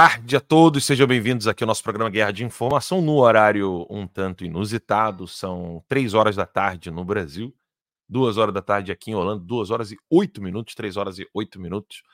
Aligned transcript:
Tarde 0.00 0.36
a 0.36 0.40
todos, 0.40 0.84
sejam 0.84 1.08
bem-vindos 1.08 1.48
aqui 1.48 1.64
ao 1.64 1.66
nosso 1.66 1.82
programa 1.82 2.08
Guerra 2.08 2.30
de 2.30 2.44
Informação 2.44 3.02
no 3.02 3.16
horário 3.16 3.84
um 3.90 4.06
tanto 4.06 4.44
inusitado. 4.44 5.26
São 5.26 5.84
três 5.88 6.14
horas 6.14 6.36
da 6.36 6.46
tarde 6.46 6.88
no 6.88 7.04
Brasil, 7.04 7.52
duas 8.08 8.36
horas 8.36 8.54
da 8.54 8.62
tarde 8.62 8.92
aqui 8.92 9.10
em 9.10 9.16
Holanda, 9.16 9.44
duas 9.44 9.72
horas 9.72 9.90
e 9.90 9.96
oito 10.08 10.40
minutos, 10.40 10.76
três 10.76 10.96
horas 10.96 11.18
e 11.18 11.28
oito 11.34 11.58
minutos. 11.58 12.04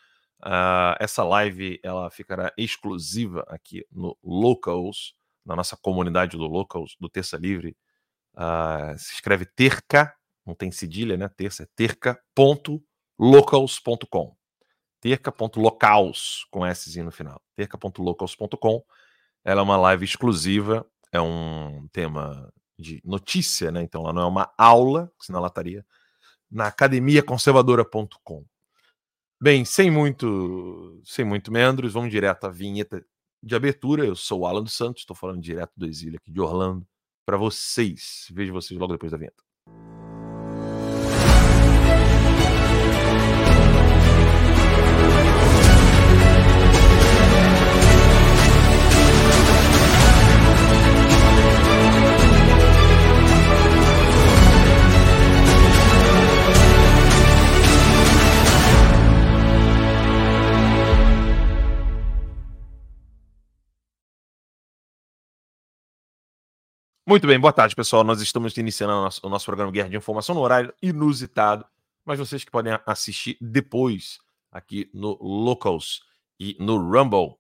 Uh, 0.43 0.97
essa 0.99 1.23
live 1.25 1.79
ela 1.83 2.09
ficará 2.09 2.51
exclusiva 2.57 3.45
aqui 3.49 3.85
no 3.93 4.17
Locals, 4.25 5.15
na 5.45 5.55
nossa 5.55 5.77
comunidade 5.77 6.39
do 6.39 6.47
Locals, 6.47 6.97
do 6.99 7.11
Terça 7.11 7.37
Livre. 7.37 7.77
Uh, 8.33 8.97
se 8.97 9.13
escreve 9.13 9.45
terca, 9.45 10.17
não 10.47 10.55
tem 10.55 10.71
cedilha, 10.71 11.19
né? 11.19 11.29
Terça 11.29 11.65
é 11.65 11.67
terca.locals.com 11.77 14.44
terca.locals, 15.05 16.47
com 16.51 16.65
S 16.65 17.03
no 17.03 17.13
final, 17.13 17.39
terca.locals.com. 17.55 18.83
Ela 19.45 19.61
é 19.61 19.63
uma 19.63 19.77
live 19.77 20.03
exclusiva, 20.03 20.87
é 21.13 21.21
um 21.21 21.87
tema 21.93 22.51
de 22.79 23.03
notícia, 23.05 23.71
né? 23.71 23.83
Então 23.83 24.01
ela 24.01 24.15
não 24.15 24.23
é 24.23 24.27
uma 24.27 24.51
aula, 24.57 25.13
senão 25.21 25.41
ela 25.41 25.49
estaria 25.49 25.85
na 26.51 26.69
academiaconservadora.com. 26.69 28.47
Bem, 29.39 29.67
sem 29.67 29.91
muito, 29.91 31.03
sem 31.05 31.23
muito 31.23 31.53
meandros, 31.53 31.93
vamos 31.93 32.11
direto 32.11 32.47
à 32.47 32.49
vinheta 32.49 33.05
de 33.43 33.55
abertura. 33.55 34.07
Eu 34.07 34.17
sou 34.17 34.41
o 34.41 34.47
Alan 34.47 34.63
dos 34.63 34.73
Santos, 34.73 35.03
estou 35.03 35.15
falando 35.15 35.43
direto 35.43 35.73
do 35.77 35.85
exílio 35.85 36.17
aqui 36.17 36.33
de 36.33 36.41
Orlando 36.41 36.89
para 37.27 37.37
vocês. 37.37 38.27
Vejo 38.33 38.55
vocês 38.55 38.81
logo 38.81 38.95
depois 38.95 39.13
da 39.13 39.19
vinheta. 39.19 39.45
Muito 67.07 67.27
bem, 67.27 67.39
boa 67.39 67.53
tarde, 67.53 67.77
pessoal. 67.77 68.03
Nós 68.03 68.23
estamos 68.23 68.57
iniciando 68.57 68.95
o 68.95 69.03
nosso, 69.03 69.27
o 69.27 69.29
nosso, 69.29 69.45
programa 69.45 69.71
Guerra 69.71 69.91
de 69.91 69.97
Informação 69.97 70.35
no 70.35 70.41
horário 70.41 70.73
inusitado, 70.81 71.67
mas 72.03 72.19
vocês 72.19 72.43
que 72.43 72.51
podem 72.51 72.79
assistir 72.87 73.37
depois 73.43 74.17
aqui 74.51 74.91
no 74.95 75.19
Locals 75.23 76.01
e 76.41 76.57
no 76.59 76.79
Rumble. 76.79 77.37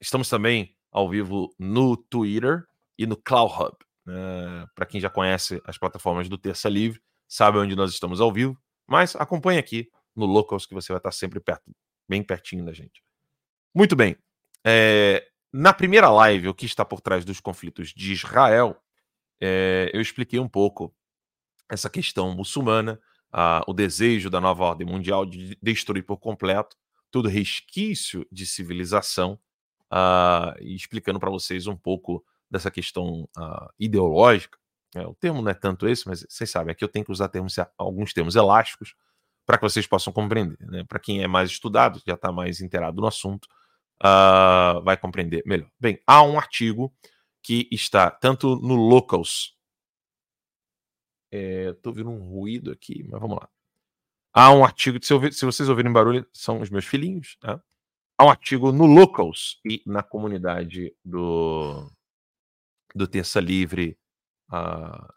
Estamos 0.00 0.28
também 0.28 0.72
ao 0.92 1.10
vivo 1.10 1.52
no 1.58 1.96
Twitter 1.96 2.64
e 2.96 3.08
no 3.08 3.16
Cloud 3.16 3.52
Hub. 3.54 3.76
Uh, 4.06 4.68
Para 4.76 4.86
quem 4.86 5.00
já 5.00 5.10
conhece 5.10 5.60
as 5.64 5.76
plataformas 5.76 6.28
do 6.28 6.38
Terça 6.38 6.68
Livre, 6.68 7.02
sabe 7.26 7.58
onde 7.58 7.74
nós 7.74 7.90
estamos 7.90 8.20
ao 8.20 8.32
vivo, 8.32 8.56
mas 8.86 9.16
acompanhe 9.16 9.58
aqui 9.58 9.90
no 10.14 10.26
Locals 10.26 10.64
que 10.64 10.74
você 10.74 10.92
vai 10.92 10.98
estar 10.98 11.10
sempre 11.10 11.40
perto, 11.40 11.72
bem 12.08 12.22
pertinho 12.22 12.64
da 12.64 12.72
gente. 12.72 13.02
Muito 13.74 13.96
bem. 13.96 14.16
É, 14.64 15.26
na 15.52 15.72
primeira 15.72 16.08
live, 16.08 16.46
o 16.46 16.54
que 16.54 16.66
está 16.66 16.84
por 16.84 17.00
trás 17.00 17.24
dos 17.24 17.40
conflitos 17.40 17.88
de 17.88 18.12
Israel 18.12 18.80
é, 19.40 19.90
eu 19.92 20.00
expliquei 20.00 20.38
um 20.38 20.48
pouco 20.48 20.94
essa 21.70 21.90
questão 21.90 22.34
muçulmana, 22.34 23.00
a, 23.30 23.62
o 23.66 23.72
desejo 23.72 24.30
da 24.30 24.40
nova 24.40 24.64
ordem 24.64 24.86
mundial 24.86 25.26
de 25.26 25.58
destruir 25.62 26.02
por 26.02 26.16
completo 26.16 26.76
todo 27.10 27.28
resquício 27.28 28.26
de 28.30 28.46
civilização, 28.46 29.38
a, 29.90 30.54
e 30.60 30.74
explicando 30.74 31.18
para 31.18 31.30
vocês 31.30 31.66
um 31.66 31.76
pouco 31.76 32.24
dessa 32.50 32.70
questão 32.70 33.28
a, 33.36 33.70
ideológica. 33.78 34.58
É, 34.94 35.06
o 35.06 35.14
termo 35.14 35.42
não 35.42 35.50
é 35.50 35.54
tanto 35.54 35.86
esse, 35.86 36.06
mas 36.06 36.24
vocês 36.28 36.50
sabem, 36.50 36.72
aqui 36.72 36.82
eu 36.82 36.88
tenho 36.88 37.04
que 37.04 37.12
usar 37.12 37.28
termos, 37.28 37.56
alguns 37.76 38.12
termos 38.12 38.36
elásticos 38.36 38.94
para 39.46 39.56
que 39.56 39.62
vocês 39.62 39.86
possam 39.86 40.12
compreender. 40.12 40.58
Né? 40.60 40.84
Para 40.84 40.98
quem 40.98 41.22
é 41.22 41.26
mais 41.26 41.50
estudado, 41.50 42.02
já 42.06 42.14
está 42.14 42.30
mais 42.32 42.60
inteirado 42.60 43.00
no 43.00 43.06
assunto, 43.06 43.48
vai 44.84 44.96
compreender 44.96 45.42
melhor. 45.46 45.68
Bem, 45.80 46.00
há 46.06 46.22
um 46.22 46.38
artigo 46.38 46.92
que 47.48 47.66
está 47.72 48.10
tanto 48.10 48.56
no 48.56 48.74
Locals. 48.74 49.56
É, 51.32 51.74
ouvindo 51.82 52.10
um 52.10 52.28
ruído 52.28 52.70
aqui, 52.70 53.02
mas 53.04 53.18
vamos 53.18 53.38
lá. 53.38 53.48
Há 54.34 54.52
um 54.52 54.62
artigo, 54.62 55.02
se, 55.02 55.32
se 55.32 55.46
vocês 55.46 55.66
ouvirem 55.66 55.90
barulho, 55.90 56.28
são 56.30 56.60
os 56.60 56.68
meus 56.68 56.84
filhinhos. 56.84 57.38
Tá? 57.40 57.58
Há 58.18 58.26
um 58.26 58.28
artigo 58.28 58.70
no 58.70 58.84
Locals 58.84 59.58
e 59.64 59.82
na 59.86 60.02
comunidade 60.02 60.94
do, 61.02 61.90
do 62.94 63.08
Terça 63.08 63.40
Livre, 63.40 63.98
uh, 64.52 65.10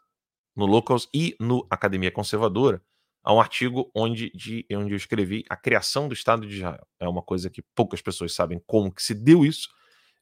no 0.55 0.65
Locals 0.65 1.09
e 1.13 1.35
no 1.37 1.67
Academia 1.69 2.11
Conservadora. 2.11 2.81
Há 3.25 3.33
um 3.33 3.41
artigo 3.41 3.91
onde, 3.93 4.31
de, 4.31 4.65
onde 4.71 4.93
eu 4.93 4.97
escrevi 4.97 5.43
a 5.49 5.57
criação 5.57 6.07
do 6.07 6.13
Estado 6.13 6.47
de 6.47 6.55
Israel. 6.55 6.87
É 6.97 7.09
uma 7.09 7.21
coisa 7.21 7.49
que 7.49 7.61
poucas 7.75 8.01
pessoas 8.01 8.33
sabem 8.33 8.63
como 8.65 8.89
que 8.89 9.03
se 9.03 9.13
deu 9.13 9.45
isso, 9.45 9.67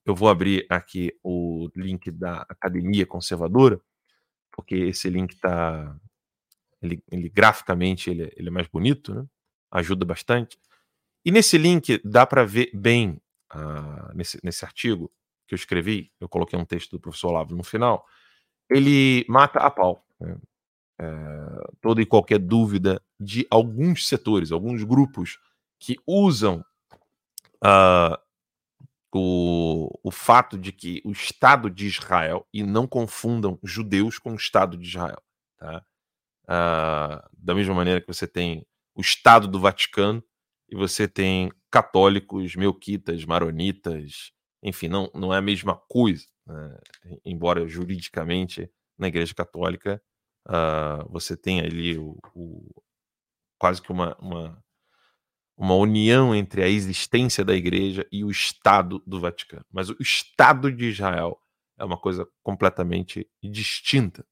eu 0.09 0.15
vou 0.15 0.27
abrir 0.27 0.65
aqui 0.69 1.13
o 1.23 1.69
link 1.75 2.09
da 2.09 2.41
Academia 2.49 3.05
Conservadora, 3.05 3.79
porque 4.51 4.73
esse 4.75 5.07
link 5.07 5.33
está. 5.33 5.95
Ele, 6.81 7.03
ele, 7.11 7.29
graficamente 7.29 8.09
ele, 8.09 8.31
ele, 8.35 8.47
é 8.47 8.51
mais 8.51 8.67
bonito, 8.67 9.13
né? 9.13 9.25
ajuda 9.69 10.05
bastante. 10.05 10.57
E 11.23 11.31
nesse 11.31 11.57
link 11.57 12.01
dá 12.03 12.25
para 12.25 12.43
ver 12.43 12.71
bem, 12.73 13.21
uh, 13.53 14.15
nesse, 14.15 14.39
nesse 14.43 14.65
artigo 14.65 15.11
que 15.47 15.53
eu 15.53 15.57
escrevi, 15.57 16.11
eu 16.19 16.27
coloquei 16.27 16.57
um 16.57 16.65
texto 16.65 16.91
do 16.91 16.99
professor 16.99 17.29
Olavo 17.29 17.55
no 17.55 17.63
final, 17.63 18.03
ele 18.69 19.25
mata 19.27 19.59
a 19.59 19.69
pau. 19.69 20.03
Né? 20.19 20.37
É, 21.01 21.71
toda 21.79 22.01
e 22.01 22.05
qualquer 22.05 22.39
dúvida 22.39 23.01
de 23.19 23.47
alguns 23.49 24.07
setores, 24.07 24.51
alguns 24.51 24.83
grupos 24.83 25.39
que 25.79 25.97
usam 26.05 26.65
uh, 27.63 28.17
o, 29.13 29.89
o 30.03 30.11
fato 30.11 30.57
de 30.57 30.71
que 30.71 31.01
o 31.03 31.11
Estado 31.11 31.69
de 31.69 31.87
Israel, 31.87 32.47
e 32.53 32.63
não 32.63 32.87
confundam 32.87 33.59
judeus 33.63 34.19
com 34.19 34.33
o 34.33 34.35
Estado 34.35 34.77
de 34.77 34.87
Israel, 34.87 35.21
tá? 35.57 35.83
Ah, 36.47 37.29
da 37.37 37.53
mesma 37.53 37.75
maneira 37.75 38.01
que 38.01 38.07
você 38.07 38.27
tem 38.27 38.65
o 38.95 39.01
Estado 39.01 39.47
do 39.47 39.59
Vaticano 39.59 40.23
e 40.67 40.75
você 40.75 41.07
tem 41.07 41.51
católicos, 41.71 42.55
melquitas, 42.55 43.23
maronitas, 43.25 44.31
enfim, 44.63 44.87
não, 44.87 45.11
não 45.13 45.33
é 45.33 45.37
a 45.37 45.41
mesma 45.41 45.75
coisa, 45.75 46.25
né? 46.47 46.77
embora 47.23 47.67
juridicamente 47.67 48.69
na 48.97 49.07
Igreja 49.07 49.33
Católica 49.33 50.01
uh, 50.47 51.07
você 51.09 51.37
tem 51.37 51.59
ali 51.61 51.97
o, 51.97 52.17
o 52.35 52.83
quase 53.59 53.81
que 53.81 53.91
uma, 53.91 54.15
uma 54.19 54.63
uma 55.59 55.75
união 55.75 56.33
entre 56.33 56.63
a 56.63 56.69
existência 56.69 57.43
da 57.43 57.53
igreja 57.53 58.07
e 58.09 58.23
o 58.23 58.31
Estado 58.31 59.03
do 59.05 59.19
Vaticano. 59.19 59.65
Mas 59.69 59.89
o 59.89 59.97
Estado 59.99 60.71
de 60.71 60.85
Israel 60.85 61.37
é 61.77 61.83
uma 61.83 61.97
coisa 61.97 62.25
completamente 62.41 63.29
distinta. 63.43 64.25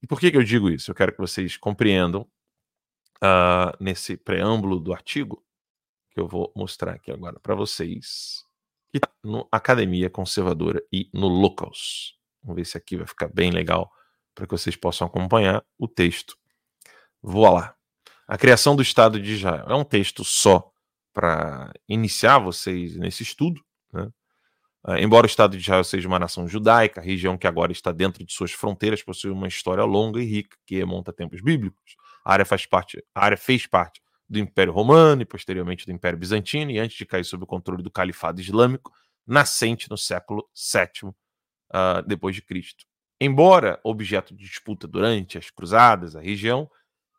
E 0.00 0.06
por 0.06 0.20
que, 0.20 0.30
que 0.30 0.36
eu 0.36 0.44
digo 0.44 0.70
isso? 0.70 0.88
Eu 0.88 0.94
quero 0.94 1.10
que 1.10 1.18
vocês 1.18 1.56
compreendam 1.56 2.22
uh, 3.16 3.76
nesse 3.80 4.16
preâmbulo 4.16 4.78
do 4.78 4.92
artigo, 4.92 5.44
que 6.12 6.20
eu 6.20 6.28
vou 6.28 6.52
mostrar 6.54 6.92
aqui 6.92 7.10
agora 7.10 7.40
para 7.40 7.56
vocês, 7.56 8.44
que 8.92 8.98
está 8.98 9.10
no 9.24 9.48
Academia 9.50 10.08
Conservadora 10.08 10.80
e 10.92 11.10
no 11.12 11.26
Locals. 11.26 12.16
Vamos 12.40 12.56
ver 12.56 12.66
se 12.66 12.78
aqui 12.78 12.96
vai 12.96 13.06
ficar 13.06 13.26
bem 13.26 13.50
legal 13.50 13.90
para 14.32 14.46
que 14.46 14.52
vocês 14.52 14.76
possam 14.76 15.08
acompanhar 15.08 15.64
o 15.76 15.88
texto. 15.88 16.36
Vou 17.20 17.52
lá. 17.52 17.76
A 18.32 18.38
criação 18.38 18.74
do 18.74 18.80
Estado 18.80 19.20
de 19.20 19.32
Israel. 19.32 19.66
É 19.68 19.74
um 19.74 19.84
texto 19.84 20.24
só 20.24 20.72
para 21.12 21.70
iniciar 21.86 22.38
vocês 22.38 22.96
nesse 22.96 23.22
estudo. 23.22 23.60
Né? 23.92 24.08
Uh, 24.88 24.96
embora 24.96 25.26
o 25.26 25.28
Estado 25.28 25.54
de 25.54 25.62
Israel 25.62 25.84
seja 25.84 26.08
uma 26.08 26.18
nação 26.18 26.48
judaica, 26.48 26.98
a 26.98 27.04
região 27.04 27.36
que 27.36 27.46
agora 27.46 27.72
está 27.72 27.92
dentro 27.92 28.24
de 28.24 28.32
suas 28.32 28.50
fronteiras 28.50 29.02
possui 29.02 29.30
uma 29.30 29.46
história 29.46 29.84
longa 29.84 30.18
e 30.18 30.24
rica 30.24 30.56
que 30.64 30.76
remonta 30.76 31.10
a 31.10 31.14
tempos 31.14 31.42
bíblicos. 31.42 31.94
A 32.24 32.32
área, 32.32 32.46
faz 32.46 32.64
parte, 32.64 33.04
a 33.14 33.22
área 33.22 33.36
fez 33.36 33.66
parte 33.66 34.00
do 34.26 34.38
Império 34.38 34.72
Romano 34.72 35.20
e 35.20 35.26
posteriormente 35.26 35.84
do 35.84 35.92
Império 35.92 36.18
Bizantino, 36.18 36.70
e 36.70 36.78
antes 36.78 36.96
de 36.96 37.04
cair 37.04 37.26
sob 37.26 37.44
o 37.44 37.46
controle 37.46 37.82
do 37.82 37.90
Califado 37.90 38.40
Islâmico, 38.40 38.90
nascente 39.26 39.90
no 39.90 39.98
século 39.98 40.48
VII 40.54 41.10
uh, 41.10 41.14
ah, 41.70 42.00
depois 42.06 42.34
de 42.34 42.40
Cristo. 42.40 42.86
Embora 43.20 43.78
objeto 43.84 44.34
de 44.34 44.42
disputa 44.42 44.88
durante 44.88 45.36
as 45.36 45.50
cruzadas, 45.50 46.16
a 46.16 46.20
região 46.22 46.66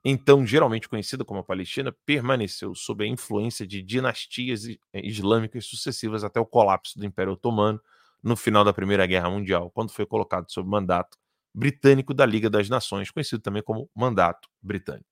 então 0.03 0.45
geralmente 0.45 0.89
conhecida 0.89 1.23
como 1.25 1.39
a 1.39 1.43
Palestina, 1.43 1.95
permaneceu 2.05 2.75
sob 2.75 3.03
a 3.03 3.07
influência 3.07 3.65
de 3.65 3.81
dinastias 3.81 4.65
eh, 4.67 4.77
islâmicas 4.95 5.65
sucessivas 5.65 6.23
até 6.23 6.39
o 6.39 6.45
colapso 6.45 6.99
do 6.99 7.05
Império 7.05 7.33
Otomano 7.33 7.79
no 8.21 8.35
final 8.35 8.63
da 8.63 8.73
Primeira 8.73 9.05
Guerra 9.05 9.29
Mundial, 9.29 9.69
quando 9.71 9.91
foi 9.91 10.05
colocado 10.05 10.49
sob 10.51 10.69
mandato 10.69 11.17
britânico 11.53 12.13
da 12.13 12.25
Liga 12.25 12.49
das 12.49 12.69
Nações, 12.69 13.11
conhecido 13.11 13.41
também 13.41 13.61
como 13.61 13.89
Mandato 13.95 14.49
Britânico. 14.61 15.07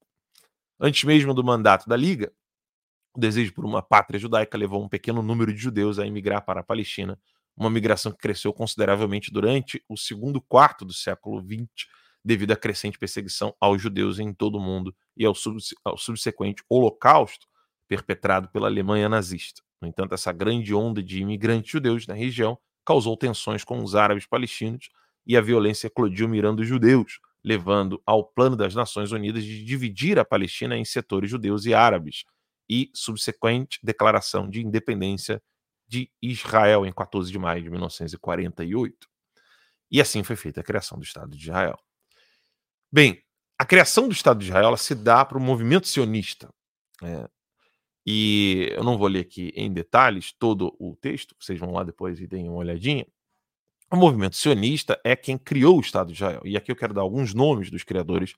Antes 0.79 1.03
mesmo 1.03 1.33
do 1.33 1.43
mandato 1.43 1.87
da 1.87 1.95
Liga, 1.95 2.31
O 3.13 3.19
desejo 3.19 3.53
por 3.53 3.65
uma 3.65 3.81
pátria 3.81 4.19
judaica 4.19 4.57
levou 4.57 4.83
um 4.83 4.89
pequeno 4.89 5.21
número 5.21 5.53
de 5.53 5.59
judeus 5.59 5.99
a 5.99 6.07
emigrar 6.07 6.43
para 6.45 6.61
a 6.61 6.63
Palestina, 6.63 7.19
uma 7.57 7.69
migração 7.69 8.11
que 8.11 8.17
cresceu 8.17 8.53
consideravelmente 8.53 9.31
durante 9.31 9.83
o 9.89 9.97
segundo 9.97 10.41
quarto 10.41 10.85
do 10.85 10.93
século 10.93 11.41
XX, 11.43 11.87
devido 12.23 12.51
à 12.51 12.55
crescente 12.55 12.99
perseguição 12.99 13.55
aos 13.59 13.81
judeus 13.81 14.19
em 14.19 14.33
todo 14.33 14.57
o 14.57 14.61
mundo 14.61 14.95
e 15.17 15.25
ao, 15.25 15.33
ao 15.83 15.97
subsequente 15.97 16.63
holocausto 16.69 17.47
perpetrado 17.87 18.49
pela 18.49 18.67
Alemanha 18.67 19.09
nazista. 19.09 19.61
No 19.81 19.87
entanto, 19.87 20.13
essa 20.13 20.31
grande 20.31 20.73
onda 20.73 21.01
de 21.01 21.19
imigrantes 21.19 21.71
judeus 21.71 22.05
na 22.05 22.13
região 22.13 22.57
causou 22.85 23.17
tensões 23.17 23.63
com 23.63 23.83
os 23.83 23.95
árabes 23.95 24.25
palestinos 24.25 24.89
e 25.25 25.35
a 25.35 25.41
violência 25.41 25.87
eclodiu 25.87 26.27
mirando 26.27 26.61
os 26.61 26.67
judeus, 26.67 27.19
levando 27.43 28.01
ao 28.05 28.23
plano 28.23 28.55
das 28.55 28.75
Nações 28.75 29.11
Unidas 29.11 29.43
de 29.43 29.63
dividir 29.63 30.19
a 30.19 30.25
Palestina 30.25 30.77
em 30.77 30.85
setores 30.85 31.29
judeus 31.29 31.65
e 31.65 31.73
árabes, 31.73 32.23
e 32.69 32.89
subsequente 32.93 33.79
declaração 33.83 34.49
de 34.49 34.61
independência 34.61 35.41
de 35.87 36.09
Israel 36.21 36.85
em 36.85 36.93
14 36.93 37.29
de 37.29 37.37
maio 37.37 37.61
de 37.61 37.69
1948. 37.69 39.07
E 39.91 39.99
assim 39.99 40.23
foi 40.23 40.37
feita 40.37 40.61
a 40.61 40.63
criação 40.63 40.97
do 40.97 41.03
Estado 41.03 41.35
de 41.35 41.43
Israel. 41.43 41.77
Bem, 42.91 43.21
a 43.57 43.65
criação 43.65 44.07
do 44.07 44.13
Estado 44.13 44.39
de 44.39 44.47
Israel 44.47 44.75
se 44.75 44.93
dá 44.93 45.23
para 45.23 45.37
o 45.37 45.41
movimento 45.41 45.87
sionista. 45.87 46.49
É, 47.01 47.29
e 48.05 48.69
eu 48.71 48.83
não 48.83 48.97
vou 48.97 49.07
ler 49.07 49.21
aqui 49.21 49.53
em 49.55 49.71
detalhes 49.71 50.33
todo 50.33 50.75
o 50.79 50.95
texto, 50.95 51.35
vocês 51.39 51.59
vão 51.59 51.71
lá 51.71 51.83
depois 51.83 52.19
e 52.19 52.27
deem 52.27 52.49
uma 52.49 52.57
olhadinha. 52.57 53.05
O 53.91 53.95
movimento 53.95 54.35
sionista 54.35 54.99
é 55.03 55.15
quem 55.15 55.37
criou 55.37 55.77
o 55.77 55.81
Estado 55.81 56.07
de 56.07 56.13
Israel. 56.13 56.41
E 56.45 56.57
aqui 56.57 56.71
eu 56.71 56.75
quero 56.75 56.93
dar 56.93 57.01
alguns 57.01 57.33
nomes 57.33 57.69
dos 57.69 57.83
criadores 57.83 58.35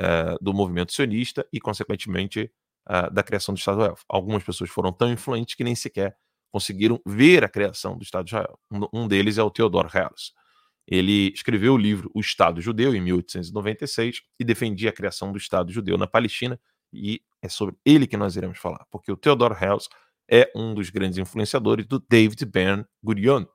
é, 0.00 0.36
do 0.40 0.54
movimento 0.54 0.92
sionista 0.92 1.46
e, 1.52 1.60
consequentemente, 1.60 2.50
é, 2.88 3.10
da 3.10 3.22
criação 3.22 3.54
do 3.54 3.58
Estado 3.58 3.76
de 3.76 3.82
Israel. 3.82 3.98
Algumas 4.08 4.42
pessoas 4.42 4.70
foram 4.70 4.92
tão 4.92 5.12
influentes 5.12 5.54
que 5.54 5.64
nem 5.64 5.74
sequer 5.74 6.16
conseguiram 6.52 7.00
ver 7.06 7.44
a 7.44 7.48
criação 7.48 7.96
do 7.96 8.04
Estado 8.04 8.24
de 8.24 8.30
Israel. 8.30 8.58
Um, 8.70 9.02
um 9.04 9.08
deles 9.08 9.38
é 9.38 9.42
o 9.42 9.50
Theodor 9.50 9.86
Herzl. 9.86 10.32
Ele 10.92 11.32
escreveu 11.32 11.72
o 11.72 11.78
livro 11.78 12.10
O 12.14 12.20
Estado 12.20 12.60
Judeu, 12.60 12.94
em 12.94 13.00
1896, 13.00 14.20
e 14.38 14.44
defendia 14.44 14.90
a 14.90 14.92
criação 14.92 15.32
do 15.32 15.38
Estado 15.38 15.72
Judeu 15.72 15.96
na 15.96 16.06
Palestina, 16.06 16.60
e 16.92 17.22
é 17.40 17.48
sobre 17.48 17.76
ele 17.82 18.06
que 18.06 18.14
nós 18.14 18.36
iremos 18.36 18.58
falar, 18.58 18.84
porque 18.90 19.10
o 19.10 19.16
Theodor 19.16 19.52
Herzl 19.52 19.88
é 20.30 20.52
um 20.54 20.74
dos 20.74 20.90
grandes 20.90 21.16
influenciadores 21.16 21.86
do 21.86 21.98
David 21.98 22.44
Ben 22.44 22.84
Gurion, 23.02 23.46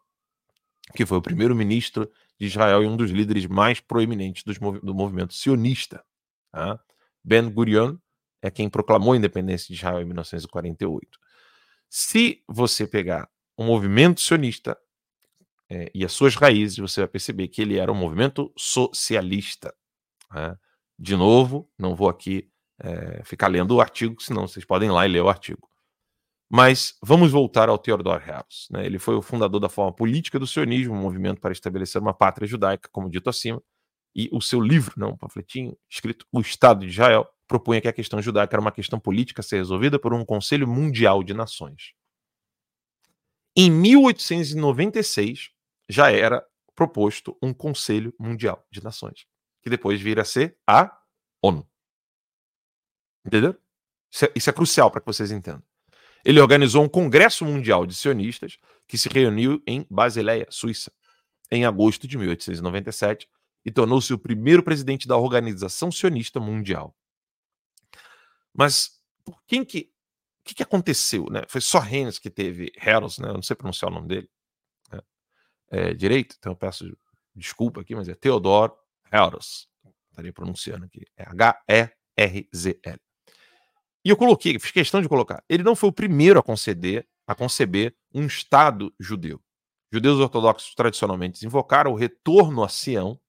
que 0.96 1.06
foi 1.06 1.20
o 1.20 1.22
primeiro-ministro 1.22 2.12
de 2.40 2.48
Israel 2.48 2.82
e 2.82 2.88
um 2.88 2.98
dos 2.98 3.12
líderes 3.12 3.46
mais 3.46 3.80
proeminentes 3.80 4.44
do 4.44 4.96
movimento 4.96 5.36
sionista. 5.36 6.04
Tá? 6.52 6.80
Ben 7.24 7.48
Gurion 7.52 7.98
é 8.42 8.50
quem 8.50 8.68
proclamou 8.68 9.14
a 9.14 9.18
independência 9.18 9.68
de 9.68 9.74
Israel 9.76 10.02
em 10.02 10.06
1948. 10.06 11.20
Se 11.88 12.42
você 12.48 12.88
pegar 12.88 13.30
o 13.56 13.64
movimento 13.64 14.22
sionista 14.22 14.76
é, 15.70 15.92
e 15.94 16.06
as 16.06 16.14
suas 16.14 16.36
raízes, 16.36 16.78
você 16.78 17.02
vai 17.02 17.08
perceber 17.08 17.48
que 17.50 17.62
ele 17.62 17.78
era 17.78 17.92
um 17.92 17.96
movimento 17.96 18.52
socialista. 18.58 19.74
Né? 20.34 20.56
De 20.98 21.16
novo, 21.16 21.70
não 21.78 21.96
vou 21.96 22.10
aqui 22.10 22.50
é, 22.80 23.24
ficar 23.24 23.48
lendo 23.48 23.76
o 23.76 23.82
artigo, 23.82 24.22
senão 24.22 24.48
vocês 24.48 24.66
podem 24.66 24.90
ir 24.90 24.92
lá 24.92 25.06
e 25.06 25.10
ler 25.10 25.22
o 25.22 25.30
artigo. 25.30 25.68
Mas 26.50 26.98
vamos 27.04 27.32
voltar 27.32 27.68
ao 27.68 27.78
Theodor 27.78 28.22
Herzl. 28.22 28.72
Né? 28.72 28.86
Ele 28.86 28.98
foi 28.98 29.16
o 29.16 29.22
fundador 29.22 29.60
da 29.60 29.68
forma 29.68 29.92
política 29.92 30.40
do 30.40 30.48
sionismo, 30.48 30.94
um 30.94 31.02
movimento 31.02 31.42
para 31.42 31.52
estabelecer 31.52 32.02
uma 32.02 32.14
pátria 32.14 32.48
judaica, 32.48 32.88
como 32.92 33.10
dito 33.10 33.30
acima, 33.30 33.62
e 34.16 34.30
o 34.32 34.42
seu 34.42 34.62
livro, 34.62 34.94
não, 34.98 35.10
um 35.10 35.18
panfletinho 35.18 35.78
escrito 35.90 36.26
O 36.32 36.40
Estado 36.40 36.86
de 36.86 36.92
Israel, 36.92 37.28
propunha 37.48 37.82
que 37.82 37.88
a 37.88 37.94
questão 37.94 38.22
judaica 38.22 38.56
era 38.56 38.62
uma 38.62 38.72
questão 38.72 39.00
política 39.00 39.42
a 39.42 39.44
ser 39.44 39.58
resolvida 39.58 40.00
por 40.00 40.14
um 40.14 40.26
Conselho 40.26 40.68
Mundial 40.68 41.22
de 41.24 41.34
Nações. 41.34 41.94
Em 43.56 43.70
1896, 43.70 45.50
já 45.88 46.12
era 46.12 46.46
proposto 46.76 47.38
um 47.42 47.54
Conselho 47.54 48.14
Mundial 48.20 48.66
de 48.72 48.84
Nações, 48.84 49.26
que 49.62 49.70
depois 49.70 50.00
vira 50.02 50.22
a 50.22 50.26
ser 50.26 50.58
a 50.68 50.96
ONU. 51.42 51.68
Entendeu? 53.26 53.56
Isso 54.12 54.26
é, 54.26 54.32
isso 54.36 54.50
é 54.50 54.54
crucial 54.54 54.92
para 54.92 55.02
que 55.02 55.08
vocês 55.08 55.32
entendam. 55.32 55.64
Ele 56.24 56.40
organizou 56.40 56.84
um 56.84 56.90
Congresso 56.90 57.46
Mundial 57.46 57.86
de 57.86 57.96
Sionistas 57.96 58.58
que 58.88 58.98
se 58.98 59.10
reuniu 59.10 59.62
em 59.66 59.86
Basileia, 59.90 60.48
Suíça, 60.50 60.92
em 61.52 61.66
agosto 61.66 62.08
de 62.08 62.18
1897 62.18 63.30
e 63.66 63.72
tornou-se 63.72 64.14
o 64.14 64.18
primeiro 64.18 64.64
presidente 64.64 65.08
da 65.08 65.18
Organização 65.18 65.92
Sionista 65.92 66.40
Mundial. 66.40 66.96
Mas 68.54 69.00
por 69.24 69.42
quem 69.46 69.64
que. 69.64 69.92
O 70.40 70.48
que, 70.48 70.56
que 70.56 70.64
aconteceu? 70.64 71.26
Né? 71.30 71.42
Foi 71.50 71.60
só 71.60 71.78
Rennes 71.78 72.18
que 72.18 72.30
teve 72.30 72.72
Heros, 72.82 73.20
né? 73.20 73.28
Eu 73.28 73.34
não 73.34 73.42
sei 73.42 73.54
pronunciar 73.54 73.92
o 73.92 73.94
nome 73.94 74.08
dele? 74.08 74.30
É, 75.70 75.94
direito, 75.94 76.36
então 76.38 76.54
eu 76.54 76.56
peço 76.56 76.86
desculpa 77.36 77.82
aqui, 77.82 77.96
mas 77.96 78.10
é 78.10 78.16
Theodor 78.16 78.76
Heros. 79.12 79.68
Estaria 80.10 80.34
pronunciando 80.34 80.86
aqui. 80.86 81.06
É 81.16 81.24
H-E-R-Z-L. 81.24 83.00
E 84.04 84.10
eu 84.10 84.18
coloquei, 84.18 84.58
fiz 84.60 84.72
questão 84.72 85.02
de 85.02 85.10
colocar. 85.10 85.44
Ele 85.48 85.64
não 85.64 85.76
foi 85.76 85.90
o 85.90 85.94
primeiro 85.94 86.40
a 86.40 86.44
conceder, 86.44 87.08
a 87.28 87.36
conceber 87.36 87.96
um 88.14 88.26
Estado 88.26 88.94
judeu. 89.00 89.42
Judeus 89.92 90.20
ortodoxos 90.20 90.74
tradicionalmente 90.74 91.46
invocaram 91.46 91.92
o 91.92 91.96
retorno 91.96 92.64
a 92.64 92.70
Sião 92.70 93.20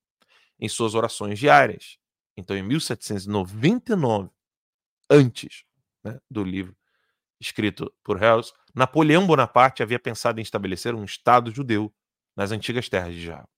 em 0.59 0.69
suas 0.69 0.95
orações 0.95 1.39
diárias. 1.39 1.99
Então, 2.37 2.57
em 2.57 2.63
1799, 2.63 4.31
antes 5.11 5.65
né, 6.03 6.19
do 6.31 6.43
livro 6.43 6.77
escrito 7.41 7.93
por 8.03 8.21
Herzl, 8.23 8.53
Napoleão 8.75 9.27
Bonaparte 9.27 9.83
havia 9.83 9.99
pensado 9.99 10.41
em 10.41 10.43
estabelecer 10.43 10.95
um 10.95 11.05
Estado 11.05 11.53
judeu 11.53 11.93
nas 12.39 12.53
antigas 12.53 12.89
terras 12.89 13.13
de 13.13 13.23
Israel. 13.23 13.49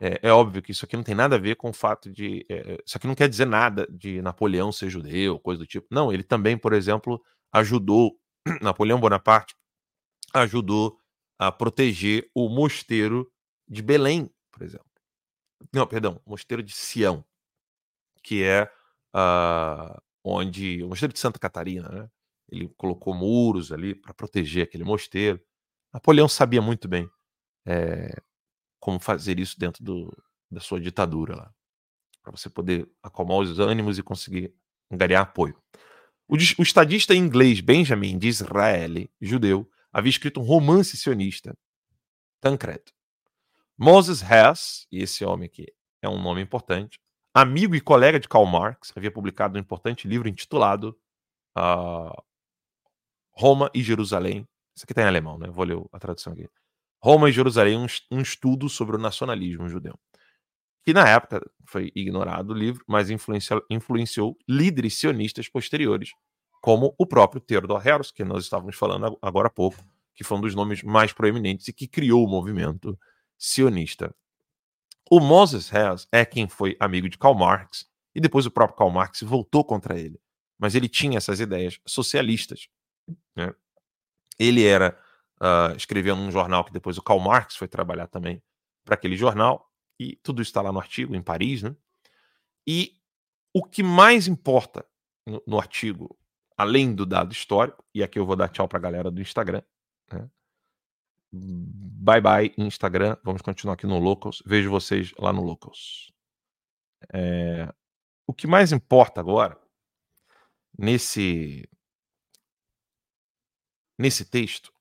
É, 0.00 0.28
é, 0.28 0.32
óbvio 0.32 0.62
que 0.62 0.70
isso 0.70 0.84
aqui 0.84 0.96
não 0.96 1.02
tem 1.02 1.14
nada 1.14 1.34
a 1.34 1.38
ver 1.38 1.56
com 1.56 1.70
o 1.70 1.72
fato 1.72 2.10
de. 2.10 2.46
É, 2.48 2.80
isso 2.86 2.96
aqui 2.96 3.06
não 3.06 3.16
quer 3.16 3.28
dizer 3.28 3.46
nada 3.46 3.84
de 3.90 4.22
Napoleão 4.22 4.70
ser 4.70 4.88
judeu, 4.88 5.40
coisa 5.40 5.58
do 5.58 5.66
tipo. 5.66 5.88
Não, 5.90 6.12
ele 6.12 6.22
também, 6.22 6.56
por 6.56 6.72
exemplo, 6.72 7.20
ajudou. 7.52 8.16
Napoleão 8.62 9.00
Bonaparte 9.00 9.56
ajudou 10.32 11.00
a 11.36 11.50
proteger 11.50 12.30
o 12.32 12.48
mosteiro 12.48 13.28
de 13.68 13.82
Belém, 13.82 14.30
por 14.52 14.62
exemplo. 14.62 14.86
Não, 15.72 15.86
perdão, 15.86 16.20
o 16.24 16.30
mosteiro 16.30 16.62
de 16.62 16.72
Sião, 16.72 17.24
que 18.22 18.44
é 18.44 18.70
uh, 19.16 20.00
onde. 20.22 20.82
O 20.84 20.88
mosteiro 20.88 21.12
de 21.12 21.18
Santa 21.18 21.40
Catarina, 21.40 21.88
né? 21.88 22.10
Ele 22.48 22.68
colocou 22.76 23.14
muros 23.14 23.72
ali 23.72 23.96
para 23.96 24.14
proteger 24.14 24.64
aquele 24.64 24.84
mosteiro. 24.84 25.40
Napoleão 25.94 26.28
sabia 26.28 26.60
muito 26.60 26.88
bem 26.88 27.08
é, 27.64 28.20
como 28.80 28.98
fazer 28.98 29.38
isso 29.38 29.58
dentro 29.58 29.84
do, 29.84 30.12
da 30.50 30.60
sua 30.60 30.80
ditadura 30.80 31.36
lá, 31.36 31.54
para 32.20 32.32
você 32.32 32.50
poder 32.50 32.90
acalmar 33.00 33.38
os 33.38 33.60
ânimos 33.60 33.96
e 33.96 34.02
conseguir 34.02 34.52
angariar 34.90 35.22
apoio. 35.22 35.56
O, 36.26 36.34
o 36.34 36.62
estadista 36.62 37.14
inglês 37.14 37.60
Benjamin 37.60 38.18
Disraeli, 38.18 39.08
judeu, 39.20 39.70
havia 39.92 40.10
escrito 40.10 40.40
um 40.40 40.44
romance 40.44 40.96
sionista, 40.96 41.56
Tancredo. 42.40 42.92
Moses 43.78 44.20
Hess, 44.20 44.86
e 44.90 45.00
esse 45.00 45.24
homem 45.24 45.46
aqui 45.46 45.66
é 46.02 46.08
um 46.08 46.20
nome 46.20 46.40
importante, 46.42 46.98
amigo 47.32 47.74
e 47.74 47.80
colega 47.80 48.18
de 48.18 48.28
Karl 48.28 48.46
Marx, 48.46 48.92
havia 48.96 49.10
publicado 49.10 49.56
um 49.56 49.60
importante 49.60 50.08
livro 50.08 50.28
intitulado 50.28 50.98
uh, 51.56 52.22
Roma 53.30 53.70
e 53.72 53.82
Jerusalém. 53.82 54.46
Isso 54.74 54.84
aqui 54.84 54.92
está 54.92 55.02
em 55.02 55.06
alemão, 55.06 55.38
né? 55.38 55.48
Vou 55.48 55.64
ler 55.64 55.80
a 55.92 55.98
tradução 55.98 56.32
aqui. 56.32 56.48
Roma 57.02 57.28
e 57.28 57.32
Jerusalém, 57.32 57.76
um, 58.10 58.20
estudo 58.20 58.68
sobre 58.68 58.96
o 58.96 58.98
nacionalismo 58.98 59.68
judeu. 59.68 59.98
Que 60.84 60.92
na 60.92 61.08
época 61.08 61.40
foi 61.66 61.92
ignorado 61.94 62.50
o 62.50 62.54
livro, 62.54 62.82
mas 62.88 63.10
influenciou, 63.10 63.62
influenciou 63.70 64.36
líderes 64.48 64.98
sionistas 64.98 65.48
posteriores, 65.48 66.10
como 66.62 66.94
o 66.98 67.06
próprio 67.06 67.40
Theodor 67.40 67.86
Herzl, 67.86 68.14
que 68.14 68.24
nós 68.24 68.44
estávamos 68.44 68.76
falando 68.76 69.18
agora 69.20 69.48
há 69.48 69.50
pouco, 69.50 69.76
que 70.14 70.24
foi 70.24 70.38
um 70.38 70.40
dos 70.40 70.54
nomes 70.54 70.82
mais 70.82 71.12
proeminentes 71.12 71.68
e 71.68 71.72
que 71.72 71.86
criou 71.86 72.24
o 72.24 72.28
movimento 72.28 72.98
sionista. 73.38 74.14
O 75.10 75.20
Moses 75.20 75.70
Herzl 75.70 76.06
é 76.10 76.24
quem 76.24 76.48
foi 76.48 76.76
amigo 76.80 77.08
de 77.08 77.18
Karl 77.18 77.34
Marx, 77.34 77.86
e 78.14 78.20
depois 78.20 78.46
o 78.46 78.50
próprio 78.50 78.78
Karl 78.78 78.90
Marx 78.90 79.20
voltou 79.20 79.62
contra 79.64 79.98
ele. 79.98 80.18
Mas 80.58 80.74
ele 80.74 80.88
tinha 80.88 81.18
essas 81.18 81.40
ideias 81.40 81.78
socialistas. 81.86 82.68
Né? 83.36 83.52
Ele 84.38 84.64
era 84.64 84.98
uh, 85.40 85.76
escreveu 85.76 86.16
num 86.16 86.30
jornal 86.30 86.64
que 86.64 86.72
depois 86.72 86.98
o 86.98 87.02
Karl 87.02 87.20
Marx 87.20 87.56
foi 87.56 87.68
trabalhar 87.68 88.06
também 88.06 88.42
para 88.84 88.94
aquele 88.94 89.16
jornal, 89.16 89.70
e 89.98 90.16
tudo 90.16 90.42
está 90.42 90.60
lá 90.60 90.72
no 90.72 90.78
artigo, 90.78 91.14
em 91.14 91.22
Paris, 91.22 91.62
né? 91.62 91.74
E 92.66 92.98
o 93.52 93.62
que 93.62 93.82
mais 93.82 94.26
importa 94.26 94.84
no, 95.26 95.42
no 95.46 95.58
artigo, 95.58 96.16
além 96.56 96.94
do 96.94 97.06
dado 97.06 97.32
histórico, 97.32 97.84
e 97.94 98.02
aqui 98.02 98.18
eu 98.18 98.26
vou 98.26 98.36
dar 98.36 98.48
tchau 98.48 98.68
para 98.68 98.78
a 98.78 98.82
galera 98.82 99.10
do 99.10 99.20
Instagram, 99.20 99.62
né? 100.12 100.28
Bye 101.32 102.20
bye, 102.20 102.54
Instagram. 102.58 103.16
Vamos 103.24 103.42
continuar 103.42 103.74
aqui 103.74 103.86
no 103.86 103.98
Locals. 103.98 104.40
Vejo 104.46 104.70
vocês 104.70 105.12
lá 105.18 105.32
no 105.32 105.42
Locals. 105.42 106.12
É... 107.12 107.72
O 108.26 108.32
que 108.32 108.46
mais 108.46 108.70
importa 108.70 109.20
agora, 109.20 109.58
nesse 110.78 111.68
nesse 113.98 114.24
texto 114.24 114.72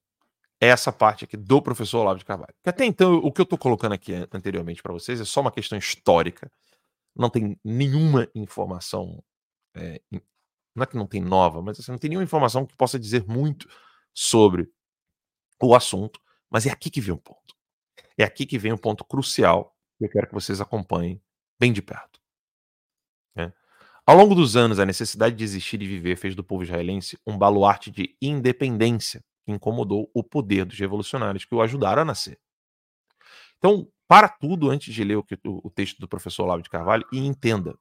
é 0.64 0.68
essa 0.68 0.92
parte 0.92 1.26
aqui 1.26 1.36
do 1.36 1.62
professor 1.62 2.00
Olavo 2.00 2.20
de 2.20 2.26
Carvalho. 2.26 2.54
Porque 2.56 2.70
até 2.70 2.86
então, 2.86 3.16
o 3.16 3.32
que 3.32 3.42
eu 3.42 3.44
estou 3.44 3.58
colocando 3.58 3.94
aqui 3.94 4.14
anteriormente 4.32 4.82
para 4.82 4.94
vocês 4.94 5.20
é 5.20 5.26
só 5.26 5.42
uma 5.42 5.52
questão 5.52 5.78
histórica. 5.78 6.50
Não 7.16 7.30
tem 7.30 7.60
nenhuma 7.64 8.30
informação. 8.34 9.22
É, 9.76 10.02
não 10.74 10.84
é 10.84 10.86
que 10.86 10.96
não 10.96 11.06
tem 11.06 11.22
nova, 11.22 11.62
mas 11.62 11.80
assim, 11.80 11.92
não 11.92 12.00
tem 12.00 12.10
nenhuma 12.10 12.24
informação 12.24 12.66
que 12.66 12.76
possa 12.76 12.98
dizer 12.98 13.26
muito 13.28 13.68
sobre 14.14 14.72
o 15.62 15.76
assunto. 15.76 16.20
Mas 16.50 16.66
é 16.66 16.72
aqui 16.72 16.90
que 16.90 17.02
vem 17.02 17.14
o 17.14 17.18
ponto. 17.18 17.54
É 18.18 18.24
aqui 18.24 18.46
que 18.46 18.58
vem 18.58 18.72
o 18.72 18.78
ponto 18.78 19.04
crucial 19.04 19.76
que 19.98 20.06
eu 20.06 20.10
quero 20.10 20.28
que 20.28 20.34
vocês 20.34 20.62
acompanhem 20.62 21.22
bem 21.60 21.74
de 21.74 21.82
perto. 21.82 22.22
Ao 24.06 24.18
longo 24.18 24.36
dos 24.36 24.58
anos, 24.58 24.80
a 24.80 24.86
necessidade 24.86 25.36
de 25.36 25.44
existir 25.46 25.82
e 25.82 25.88
viver 25.88 26.18
fez 26.18 26.36
do 26.36 26.44
povo 26.44 26.64
israelense 26.64 27.18
um 27.26 27.38
baluarte 27.38 27.90
de 27.90 28.18
independência 28.22 29.24
que 29.46 29.52
incomodou 29.52 30.12
o 30.14 30.22
poder 30.22 30.66
dos 30.66 30.78
revolucionários 30.78 31.46
que 31.46 31.56
o 31.56 31.62
ajudaram 31.62 32.02
a 32.02 32.06
nascer. 32.06 32.38
Então, 33.58 33.90
para 34.08 34.28
tudo 34.28 34.70
antes 34.70 34.94
de 34.94 35.04
ler 35.04 35.18
o 35.18 35.70
texto 35.70 36.00
do 36.00 36.08
professor 36.08 36.44
Olavo 36.44 36.62
de 36.62 36.70
Carvalho 36.70 37.08
e 37.14 37.18
entenda. 37.20 37.80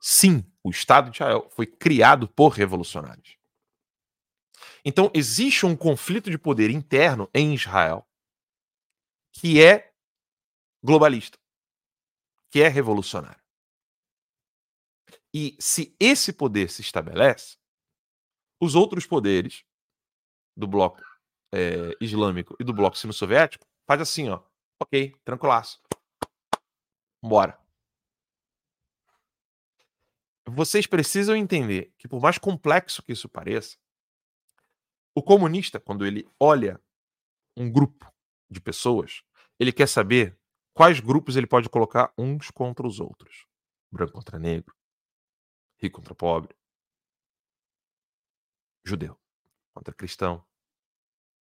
Sim, 0.00 0.44
o 0.64 0.70
Estado 0.70 1.10
de 1.10 1.16
Israel 1.16 1.48
foi 1.50 1.66
criado 1.66 2.28
por 2.28 2.48
revolucionários. 2.48 3.36
Então, 4.84 5.10
existe 5.14 5.64
um 5.64 5.76
conflito 5.76 6.28
de 6.28 6.38
poder 6.38 6.70
interno 6.70 7.30
em 7.32 7.54
Israel 7.54 8.04
que 9.32 9.62
é 9.62 9.92
globalista, 10.82 11.38
que 12.50 12.60
é 12.62 12.68
revolucionário. 12.68 13.45
E 15.38 15.54
se 15.60 15.94
esse 16.00 16.32
poder 16.32 16.70
se 16.70 16.80
estabelece, 16.80 17.58
os 18.58 18.74
outros 18.74 19.04
poderes 19.04 19.66
do 20.56 20.66
bloco 20.66 21.02
é, 21.52 21.94
islâmico 22.00 22.56
e 22.58 22.64
do 22.64 22.72
bloco 22.72 22.96
sino-soviético 22.96 23.66
faz 23.86 24.00
assim, 24.00 24.30
ó. 24.30 24.42
Ok, 24.80 25.14
tranquilaço. 25.22 25.78
Bora. 27.22 27.62
Vocês 30.48 30.86
precisam 30.86 31.36
entender 31.36 31.92
que, 31.98 32.08
por 32.08 32.22
mais 32.22 32.38
complexo 32.38 33.02
que 33.02 33.12
isso 33.12 33.28
pareça, 33.28 33.76
o 35.14 35.22
comunista, 35.22 35.78
quando 35.78 36.06
ele 36.06 36.26
olha 36.40 36.80
um 37.54 37.70
grupo 37.70 38.10
de 38.50 38.58
pessoas, 38.58 39.22
ele 39.60 39.70
quer 39.70 39.86
saber 39.86 40.40
quais 40.72 40.98
grupos 40.98 41.36
ele 41.36 41.46
pode 41.46 41.68
colocar 41.68 42.10
uns 42.16 42.50
contra 42.50 42.86
os 42.86 43.00
outros. 43.00 43.44
Branco 43.92 44.14
contra 44.14 44.38
negro, 44.38 44.75
rico 45.78 46.00
contra 46.00 46.14
pobre, 46.14 46.54
judeu 48.84 49.18
contra 49.74 49.92
cristão, 49.92 50.44